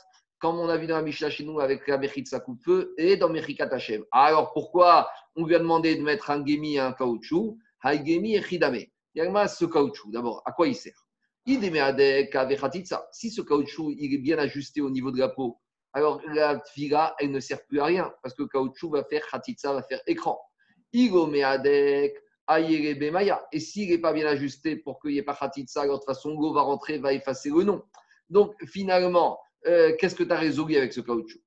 [0.45, 3.31] comme on a vu dans la Mishnah chez nous avec la Mechitsa coupe-feu, et dans
[3.31, 4.05] Mechikat Hashem.
[4.13, 7.57] Alors, pourquoi on lui a demandé de mettre un Gemi et un caoutchouc?
[7.81, 8.81] Haïgemi et Chidame.
[9.15, 11.07] Yagma, ce caoutchouc, d'abord, à quoi il sert?
[11.47, 11.59] Si
[13.31, 15.59] ce caoutchouc il est bien ajusté au niveau de la peau,
[15.95, 19.27] alors la tvila, elle ne sert plus à rien parce que le caoutchouc va faire
[19.27, 20.39] khatitsa, va faire écran.
[20.93, 21.09] Et
[23.61, 26.39] s'il n'est pas bien ajusté pour qu'il n'y ait pas khatitsa, alors de toute façon,
[26.39, 27.83] l'eau va rentrer, va effacer le nom.
[28.29, 31.41] Donc finalement, euh, qu'est-ce que tu as résolu avec ce caoutchouc?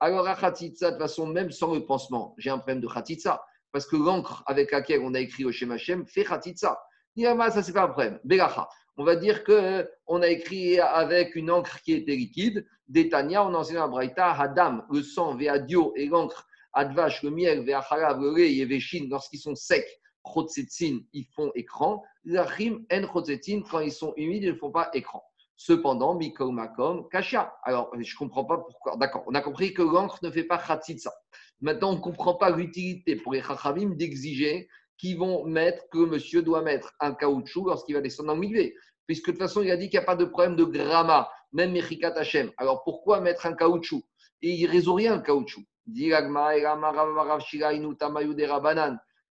[0.00, 3.42] Alors, à Khatitsa, de façon, même sans le pansement, j'ai un problème de Khatitsa.
[3.72, 6.78] Parce que l'encre avec laquelle on a écrit au Hashem fait Khatitsa.
[7.16, 8.20] ça, c'est pas un problème.
[8.24, 8.68] Belacha.
[8.96, 12.66] On va dire qu'on a écrit avec une encre qui était liquide.
[12.86, 18.36] Détania, on enseigne à Braïta, Hadam, le sang, Veadio et l'encre, Advash, le miel, le
[18.36, 19.88] lait et Veshin, lorsqu'ils sont secs,
[20.24, 22.02] Chotzetzin, ils font écran.
[22.24, 25.22] Lachim, En Chotzetzin, quand ils sont humides, ils ne font pas écran.
[25.56, 27.54] Cependant, Mikol Makom, Kasha.
[27.62, 28.96] Alors, je ne comprends pas pourquoi.
[28.96, 31.12] D'accord, on a compris que l'encre ne fait pas Khatsitsa.
[31.60, 36.42] Maintenant, on ne comprend pas l'utilité pour les Chachamim d'exiger qu'ils vont mettre, que monsieur
[36.42, 38.72] doit mettre un caoutchouc lorsqu'il va descendre dans le
[39.06, 41.30] Puisque de toute façon, il a dit qu'il n'y a pas de problème de gramma,
[41.52, 42.50] même Mechikat Hashem.
[42.56, 44.02] Alors, pourquoi mettre un caoutchouc?
[44.42, 45.62] Et il ne résout rien, le caoutchouc.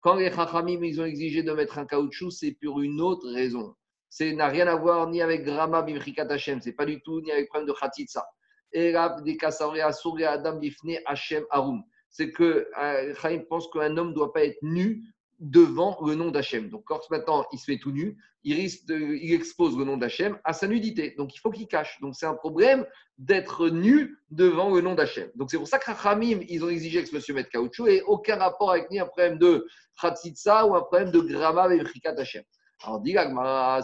[0.02, 3.76] Quand les Chachamim ils ont exigé de mettre un caoutchouc, c'est pour une autre raison
[4.10, 7.32] c'est n'a rien à voir ni avec Grama Bimrikat Hashem, c'est pas du tout ni
[7.32, 8.28] avec le problème de Khatitsa.
[10.26, 10.60] Adam
[11.06, 11.84] Hashem Arum.
[12.10, 15.04] C'est que euh, Chaim pense qu'un homme ne doit pas être nu
[15.40, 16.70] devant le nom d'Hachem.
[16.70, 20.38] Donc, quand maintenant il se fait tout nu, il risque il expose le nom d'Hachem
[20.44, 21.16] à sa nudité.
[21.18, 22.00] Donc, il faut qu'il cache.
[22.02, 22.86] Donc, c'est un problème
[23.18, 25.30] d'être nu devant le nom d'Hachem.
[25.36, 28.02] Donc, c'est pour ça que Rachamim, ils ont exigé que ce monsieur mette caoutchouc et
[28.04, 29.66] aucun rapport avec ni un problème de
[30.02, 32.44] Khatitsa ou un problème de Grama Bimrikat Hashem.
[32.84, 33.16] Alors, dis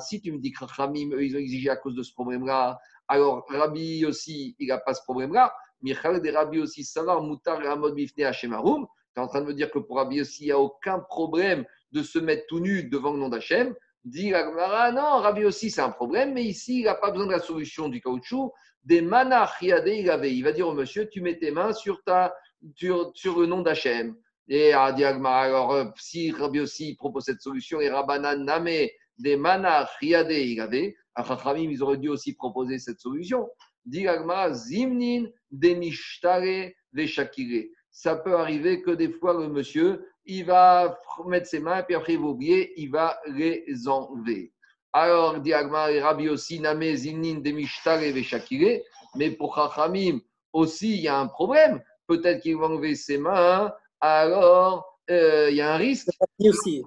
[0.08, 3.46] si tu me dis que Rachamim, ils ont exigé à cause de ce problème-là, alors
[3.50, 5.54] Rabbi aussi, il n'a pas ce problème-là.
[5.82, 8.88] Michal de Rabbi aussi, savoir Moutar Ramod Bifne Hashemarum.
[9.16, 11.00] Tu es en train de me dire que pour Rabbi aussi, il n'y a aucun
[11.00, 13.74] problème de se mettre tout nu devant le nom d'Hachem.
[14.04, 17.40] Dis non, Rabbi aussi, c'est un problème, mais ici, il n'a pas besoin de la
[17.40, 18.52] solution du caoutchouc.
[18.84, 22.36] Des manach il Il va dire au monsieur, tu mets tes mains sur, ta,
[22.76, 24.16] sur, sur le nom d'Hachem.
[24.48, 29.38] Et à Diagma, alors euh, si Rabbi aussi propose cette solution, et Rabbanan Name des
[29.38, 33.50] Mana Riade Igave, à Chachamim, ils auraient dû aussi proposer cette solution.
[33.86, 37.70] Diagma Zimnin Demishtare Veshakire.
[37.96, 42.14] Ça peut arriver que des fois, le monsieur, il va mettre ses mains, puis après,
[42.16, 44.52] il va oublier, il va les enlever.
[44.92, 46.62] Alors, Diagma et Rabbi aussi,
[46.96, 48.82] Zimnin Demishtare Veshakire.
[49.16, 50.20] Mais pour Chachamim
[50.52, 51.82] aussi, il y a un problème.
[52.06, 56.10] Peut-être qu'il va enlever ses mains alors euh, il y a un risque.
[56.18, 56.84] Pour aussi.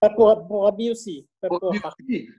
[0.00, 1.26] Pas pour, pour aussi.
[1.48, 1.72] pour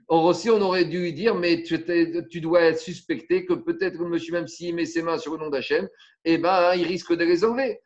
[0.06, 1.84] Or aussi, on aurait dû lui dire, mais tu,
[2.30, 5.38] tu dois être suspecté que peut-être que monsieur, même s'il met ses mains sur le
[5.38, 5.88] nom d'Hachem,
[6.24, 7.80] eh ben, il risque de les enlever.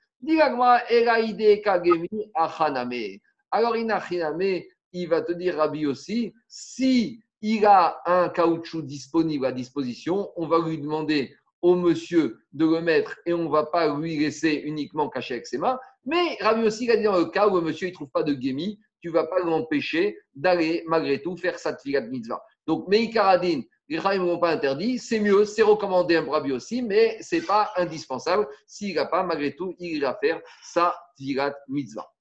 [3.51, 10.31] Alors, il va te dire, Rabbi aussi, si il a un caoutchouc disponible à disposition,
[10.37, 14.19] on va lui demander au monsieur de le mettre et on ne va pas lui
[14.19, 15.79] laisser uniquement cacher avec ses mains.
[16.05, 18.41] Mais Rabbi aussi a dit dans le cas où le monsieur ne trouve pas de
[18.41, 22.43] gémi, tu vas pas l'empêcher d'aller malgré tout faire sa tfilat mitzvah.
[22.67, 27.21] Donc, Meikaradin, les ne vont pas interdit, c'est mieux, c'est recommandé un Rabbi aussi, mais
[27.21, 28.47] ce n'est pas indispensable.
[28.67, 32.12] S'il n'a pas, malgré tout, il ira faire sa tfilat mitzvah.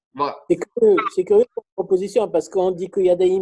[0.48, 3.40] C'est curieux, cette proposition parce qu'on dit qu'il y a des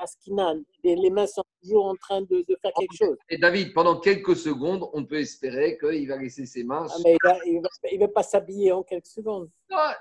[0.00, 3.16] askinan, les mains sont toujours en train de, faire quelque chose.
[3.28, 6.86] Et David, pendant quelques secondes, on peut espérer qu'il va laisser ses mains.
[6.88, 9.50] Ah, mais il ne va, pas s'habiller en quelques secondes.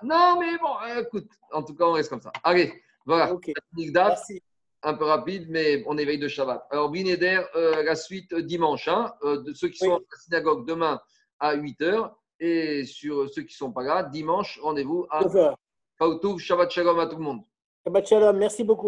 [0.04, 2.32] Non, mais bon, écoute, en tout cas, on reste comme ça.
[2.44, 2.72] Allez,
[3.06, 3.36] voilà.
[3.76, 4.42] Merci.
[4.82, 6.66] Un peu rapide, mais on éveille de Shabbat.
[6.70, 8.88] Alors, Binéder, euh, la suite dimanche.
[8.88, 11.02] Hein, euh, de ceux qui sont à la synagogue demain
[11.38, 12.14] à 8h.
[12.40, 15.56] Et sur ceux qui ne sont pas là, dimanche, rendez-vous à 9h.
[16.40, 17.42] Shabbat Shalom à tout le monde.
[17.86, 18.88] Shabbat Shalom, merci beaucoup.